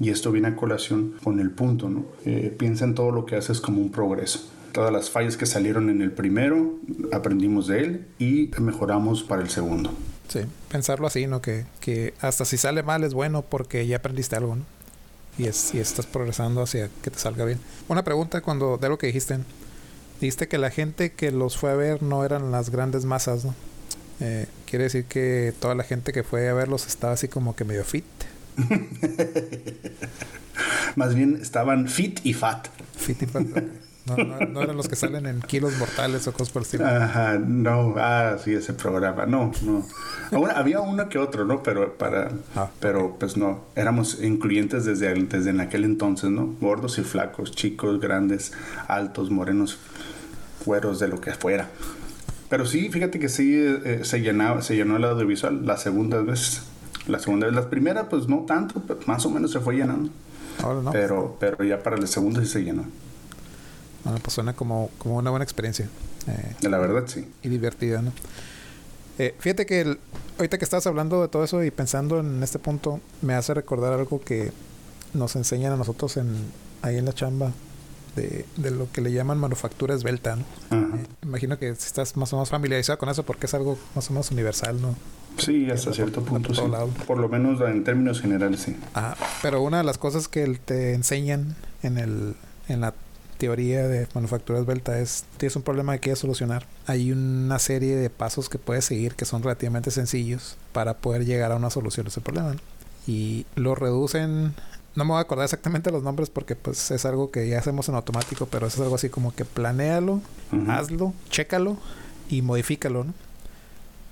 Y 0.00 0.10
esto 0.10 0.30
viene 0.30 0.48
a 0.48 0.56
colación 0.56 1.14
con 1.24 1.40
el 1.40 1.50
punto, 1.50 1.88
¿no? 1.88 2.04
Eh, 2.24 2.54
piensa 2.56 2.84
en 2.84 2.94
todo 2.94 3.10
lo 3.10 3.26
que 3.26 3.36
haces 3.36 3.60
como 3.60 3.80
un 3.80 3.90
progreso. 3.90 4.48
Todas 4.72 4.92
las 4.92 5.10
fallas 5.10 5.36
que 5.36 5.46
salieron 5.46 5.90
en 5.90 6.02
el 6.02 6.12
primero, 6.12 6.78
aprendimos 7.12 7.66
de 7.66 7.80
él 7.80 8.06
y 8.18 8.50
mejoramos 8.60 9.24
para 9.24 9.42
el 9.42 9.48
segundo. 9.48 9.92
Sí, 10.28 10.40
pensarlo 10.70 11.06
así, 11.06 11.26
¿no? 11.26 11.42
Que, 11.42 11.64
que 11.80 12.14
hasta 12.20 12.44
si 12.44 12.56
sale 12.56 12.82
mal 12.84 13.02
es 13.02 13.12
bueno 13.12 13.42
porque 13.42 13.86
ya 13.86 13.96
aprendiste 13.96 14.36
algo, 14.36 14.54
¿no? 14.54 14.64
Y, 15.36 15.46
es, 15.46 15.74
y 15.74 15.78
estás 15.78 16.06
progresando 16.06 16.62
hacia 16.62 16.90
que 17.02 17.10
te 17.10 17.18
salga 17.18 17.44
bien. 17.44 17.58
Una 17.88 18.04
pregunta 18.04 18.40
cuando 18.40 18.76
de 18.76 18.88
lo 18.88 18.98
que 18.98 19.08
dijiste. 19.08 19.38
Dijiste 20.20 20.48
que 20.48 20.58
la 20.58 20.70
gente 20.70 21.12
que 21.12 21.30
los 21.30 21.56
fue 21.56 21.70
a 21.70 21.74
ver 21.74 22.02
no 22.02 22.24
eran 22.24 22.50
las 22.50 22.70
grandes 22.70 23.04
masas, 23.04 23.44
¿no? 23.44 23.54
Eh, 24.20 24.46
quiere 24.68 24.84
decir 24.84 25.04
que 25.04 25.54
toda 25.58 25.74
la 25.74 25.84
gente 25.84 26.12
que 26.12 26.22
fue 26.22 26.48
a 26.48 26.54
verlos 26.54 26.86
estaba 26.86 27.14
así 27.14 27.28
como 27.28 27.56
que 27.56 27.64
medio 27.64 27.84
fit. 27.84 28.04
Más 30.96 31.14
bien 31.14 31.38
estaban 31.40 31.88
fit 31.88 32.20
y 32.24 32.34
fat. 32.34 32.68
Fit 32.96 33.22
y 33.22 33.26
fat. 33.26 33.46
No, 34.06 34.62
eran 34.62 34.76
los 34.76 34.88
que 34.88 34.96
salen 34.96 35.26
en 35.26 35.40
kilos 35.42 35.76
mortales 35.78 36.26
o 36.26 36.32
cosas 36.32 36.50
por 36.50 36.62
el 36.62 36.64
estilo. 36.64 36.86
Ajá, 36.86 37.38
no, 37.38 37.94
ah, 37.98 38.36
sí, 38.42 38.54
ese 38.54 38.72
programa, 38.72 39.26
no, 39.26 39.52
no. 39.62 39.84
había 40.46 40.80
uno 40.80 41.10
que 41.10 41.18
otro, 41.18 41.44
¿no? 41.44 41.62
Pero 41.62 41.98
para, 41.98 42.30
ah, 42.56 42.70
pero 42.80 43.16
pues 43.18 43.36
no, 43.36 43.64
éramos 43.76 44.22
incluyentes 44.22 44.86
desde, 44.86 45.12
desde 45.12 45.50
en 45.50 45.60
aquel 45.60 45.84
entonces, 45.84 46.30
¿no? 46.30 46.54
Gordos 46.58 46.98
y 46.98 47.02
flacos, 47.02 47.52
chicos, 47.52 48.00
grandes, 48.00 48.52
altos, 48.86 49.30
morenos, 49.30 49.78
cueros, 50.64 51.00
de 51.00 51.08
lo 51.08 51.20
que 51.20 51.32
fuera. 51.32 51.68
Pero 52.48 52.64
sí, 52.64 52.88
fíjate 52.88 53.18
que 53.18 53.28
sí 53.28 53.54
eh, 53.56 54.00
se 54.04 54.20
llenaba, 54.20 54.62
se 54.62 54.74
llenó 54.74 54.96
el 54.96 55.04
audiovisual 55.04 55.66
las 55.66 55.82
segundas 55.82 56.24
veces. 56.24 56.62
La 57.06 57.18
segunda 57.18 57.46
vez, 57.46 57.54
las 57.54 57.66
primeras 57.66 58.06
pues 58.08 58.28
no 58.28 58.44
tanto, 58.46 58.82
pero 58.86 59.00
más 59.06 59.24
o 59.26 59.30
menos 59.30 59.52
se 59.52 59.60
fue 59.60 59.76
llenando. 59.76 60.10
Pero, 60.92 61.36
pero 61.38 61.62
ya 61.64 61.82
para 61.82 61.96
la 61.96 62.06
segunda 62.06 62.40
sí 62.40 62.46
se 62.46 62.64
llenó. 62.64 62.84
Bueno, 64.04 64.18
pues 64.22 64.34
suena 64.34 64.54
como, 64.54 64.90
como 64.98 65.16
una 65.16 65.30
buena 65.30 65.44
experiencia. 65.44 65.88
Eh, 66.26 66.68
la 66.68 66.78
verdad, 66.78 67.04
sí. 67.06 67.26
Y 67.42 67.48
divertida, 67.48 68.02
¿no? 68.02 68.12
Eh, 69.18 69.34
fíjate 69.38 69.66
que 69.66 69.98
ahorita 70.38 70.58
que 70.58 70.64
estás 70.64 70.86
hablando 70.86 71.20
de 71.22 71.28
todo 71.28 71.44
eso 71.44 71.62
y 71.64 71.70
pensando 71.70 72.20
en 72.20 72.42
este 72.42 72.58
punto, 72.58 73.00
me 73.22 73.34
hace 73.34 73.54
recordar 73.54 73.92
algo 73.92 74.20
que 74.20 74.52
nos 75.14 75.36
enseñan 75.36 75.72
a 75.72 75.76
nosotros 75.76 76.16
en, 76.16 76.28
ahí 76.82 76.96
en 76.96 77.04
la 77.04 77.12
chamba 77.12 77.52
de, 78.18 78.70
lo 78.70 78.90
que 78.90 79.00
le 79.00 79.12
llaman 79.12 79.38
manufactura 79.38 79.94
esbelta. 79.94 80.36
¿no? 80.36 80.44
imagino 81.22 81.58
que 81.58 81.68
estás 81.68 82.16
más 82.16 82.32
o 82.32 82.36
menos 82.36 82.50
familiarizado 82.50 82.98
con 82.98 83.08
eso 83.08 83.22
porque 83.22 83.46
es 83.46 83.54
algo 83.54 83.78
más 83.94 84.10
o 84.10 84.12
menos 84.12 84.30
universal, 84.30 84.80
¿no? 84.80 84.94
Sí, 85.36 85.70
hasta 85.70 85.92
cierto 85.92 86.22
punto 86.22 86.52
sí. 86.52 86.62
Por 87.06 87.18
lo 87.18 87.28
menos 87.28 87.60
en 87.60 87.84
términos 87.84 88.20
generales 88.20 88.60
sí. 88.60 88.76
pero 89.42 89.62
una 89.62 89.78
de 89.78 89.84
las 89.84 89.98
cosas 89.98 90.26
que 90.26 90.44
te 90.64 90.94
enseñan 90.94 91.54
en, 91.82 91.98
el, 91.98 92.34
en 92.68 92.80
la 92.80 92.94
teoría 93.38 93.86
de 93.86 94.08
manufactura 94.14 94.58
esbelta 94.58 94.98
es 94.98 95.24
tienes 95.36 95.54
un 95.56 95.62
problema 95.62 95.94
que 95.94 96.00
quieres 96.00 96.18
solucionar. 96.18 96.66
Hay 96.86 97.12
una 97.12 97.58
serie 97.58 97.96
de 97.96 98.10
pasos 98.10 98.48
que 98.48 98.58
puedes 98.58 98.84
seguir 98.84 99.14
que 99.14 99.24
son 99.24 99.42
relativamente 99.42 99.90
sencillos 99.90 100.56
para 100.72 100.94
poder 100.94 101.24
llegar 101.24 101.52
a 101.52 101.56
una 101.56 101.70
solución 101.70 102.04
de 102.04 102.10
ese 102.10 102.20
problema. 102.20 102.56
Y 103.06 103.46
lo 103.54 103.74
reducen 103.74 104.54
no 104.94 105.04
me 105.04 105.10
voy 105.10 105.18
a 105.18 105.22
acordar 105.22 105.44
exactamente 105.44 105.90
los 105.90 106.02
nombres 106.02 106.30
porque 106.30 106.56
pues 106.56 106.90
es 106.90 107.04
algo 107.04 107.30
que 107.30 107.48
ya 107.48 107.58
hacemos 107.58 107.88
en 107.88 107.94
automático, 107.94 108.46
pero 108.46 108.66
es 108.66 108.78
algo 108.78 108.94
así 108.94 109.08
como 109.08 109.34
que 109.34 109.44
planéalo, 109.44 110.20
hazlo, 110.68 111.14
chécalo 111.30 111.76
y 112.28 112.42
modifícalo, 112.42 113.04
¿no? 113.04 113.14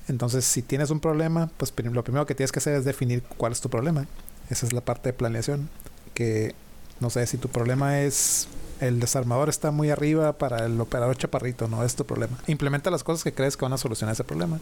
Entonces, 0.09 0.45
si 0.45 0.63
tienes 0.63 0.91
un 0.91 1.01
problema, 1.01 1.51
pues 1.57 1.73
lo 1.93 2.05
primero 2.05 2.27
que 2.27 2.35
tienes 2.35 2.53
que 2.53 2.61
hacer 2.61 2.75
es 2.75 2.85
definir 2.85 3.23
cuál 3.23 3.53
es 3.53 3.61
tu 3.61 3.69
problema. 3.69 4.07
Esa 4.51 4.67
es 4.67 4.73
la 4.73 4.81
parte 4.81 5.09
de 5.09 5.13
planeación. 5.13 5.69
Que 6.15 6.55
no 7.01 7.11
sé 7.11 7.27
si 7.27 7.39
tu 7.39 7.49
problema 7.49 8.01
es 8.01 8.47
el 8.81 9.01
desarmador 9.01 9.49
está 9.49 9.71
muy 9.71 9.91
arriba 9.91 10.35
para 10.35 10.67
el 10.67 10.81
operador 10.81 11.17
chaparrito, 11.17 11.67
no 11.69 11.83
es 11.83 11.97
tu 11.97 12.05
problema. 12.05 12.39
Implementa 12.47 12.91
las 12.91 13.05
cosas 13.05 13.25
que 13.25 13.33
crees 13.33 13.57
que 13.57 13.65
van 13.65 13.73
a 13.73 13.79
solucionar 13.79 14.13
ese 14.13 14.25
problema. 14.25 14.61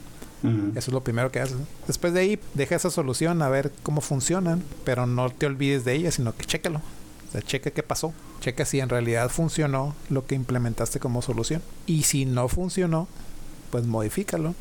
Eso 0.75 0.91
es 0.91 0.93
lo 0.93 1.03
primero 1.03 1.33
que 1.33 1.41
haces. 1.41 1.57
Después 1.87 2.13
de 2.13 2.21
ahí, 2.21 2.39
deja 2.53 2.77
esa 2.77 2.91
solución 2.91 3.41
a 3.41 3.49
ver 3.49 3.73
cómo 3.83 4.01
funcionan, 4.01 4.63
pero 4.85 5.07
no 5.07 5.31
te 5.31 5.47
olvides 5.47 5.85
de 5.85 5.95
ella, 5.95 6.11
sino 6.11 6.37
que 6.37 6.45
chécalo. 6.45 6.79
O 7.29 7.33
sea, 7.33 7.41
checa 7.41 7.71
qué 7.71 7.83
pasó. 7.83 8.13
Checa 8.41 8.65
si 8.65 8.81
en 8.81 8.91
realidad 8.91 9.31
funcionó 9.31 9.95
lo 10.11 10.27
que 10.27 10.35
implementaste 10.35 11.01
como 11.01 11.23
solución. 11.23 11.63
Y 11.87 12.03
si 12.03 12.27
no 12.27 12.49
funcionó, 12.49 13.09
pues 13.71 13.87
modifícalo. 13.87 14.55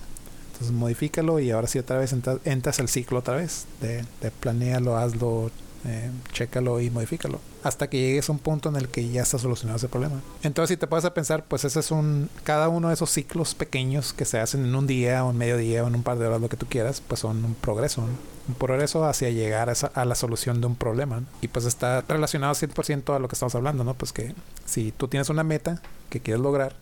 Entonces 0.53 0.71
modifícalo 0.71 1.39
y 1.39 1.51
ahora 1.51 1.67
sí 1.67 1.79
otra 1.79 1.97
vez 1.97 2.13
entras, 2.45 2.79
el 2.79 2.87
ciclo 2.87 3.19
otra 3.19 3.35
vez. 3.35 3.65
De, 3.81 4.05
de 4.21 4.31
planealo, 4.31 4.95
hazlo, 4.97 5.51
eh, 5.85 6.11
chécalo 6.31 6.79
y 6.79 6.89
modifícalo 6.89 7.39
hasta 7.63 7.89
que 7.89 7.97
llegues 7.97 8.27
a 8.29 8.33
un 8.33 8.39
punto 8.39 8.69
en 8.69 8.75
el 8.75 8.89
que 8.89 9.09
ya 9.09 9.21
está 9.21 9.37
solucionado 9.37 9.77
ese 9.77 9.87
problema. 9.87 10.21
Entonces, 10.43 10.75
si 10.75 10.77
te 10.77 10.87
puedes 10.87 11.05
a 11.05 11.13
pensar, 11.13 11.45
pues 11.45 11.63
ese 11.63 11.79
es 11.79 11.91
un 11.91 12.29
cada 12.43 12.67
uno 12.69 12.89
de 12.89 12.93
esos 12.93 13.09
ciclos 13.09 13.55
pequeños 13.55 14.13
que 14.13 14.25
se 14.25 14.39
hacen 14.39 14.65
en 14.65 14.75
un 14.75 14.85
día 14.85 15.23
o 15.23 15.31
en 15.31 15.37
medio 15.37 15.57
día 15.57 15.83
o 15.83 15.87
en 15.87 15.95
un 15.95 16.03
par 16.03 16.19
de 16.19 16.27
horas, 16.27 16.41
lo 16.41 16.49
que 16.49 16.57
tú 16.57 16.65
quieras, 16.67 17.01
pues 17.07 17.21
son 17.21 17.43
un 17.45 17.55
progreso, 17.55 18.01
un 18.01 18.55
progreso 18.55 19.05
hacia 19.05 19.29
llegar 19.29 19.69
a, 19.69 19.73
a 19.93 20.05
la 20.05 20.15
solución 20.15 20.59
de 20.59 20.67
un 20.67 20.75
problema. 20.75 21.23
Y 21.41 21.47
pues 21.47 21.65
está 21.65 22.01
relacionado 22.01 22.53
100% 22.53 23.15
a 23.15 23.19
lo 23.19 23.27
que 23.29 23.35
estamos 23.35 23.55
hablando, 23.55 23.83
¿no? 23.83 23.93
Pues 23.93 24.11
que 24.11 24.35
si 24.65 24.91
tú 24.91 25.07
tienes 25.07 25.29
una 25.29 25.43
meta 25.43 25.81
que 26.09 26.19
quieres 26.19 26.41
lograr, 26.41 26.75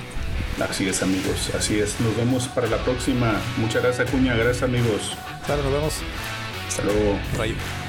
Así 0.61 0.89
es, 0.89 1.03
amigos. 1.03 1.51
Así 1.55 1.79
es. 1.79 2.01
Nos 2.01 2.17
vemos 2.17 2.49
para 2.49 2.67
la 2.69 2.83
próxima. 2.83 3.39
Muchas 3.59 3.83
gracias, 3.83 4.11
Cuña. 4.11 4.35
Gracias, 4.35 4.63
amigos. 4.63 5.13
Claro, 5.47 5.63
nos 5.65 5.73
vemos. 5.73 5.95
Hasta. 6.67 7.84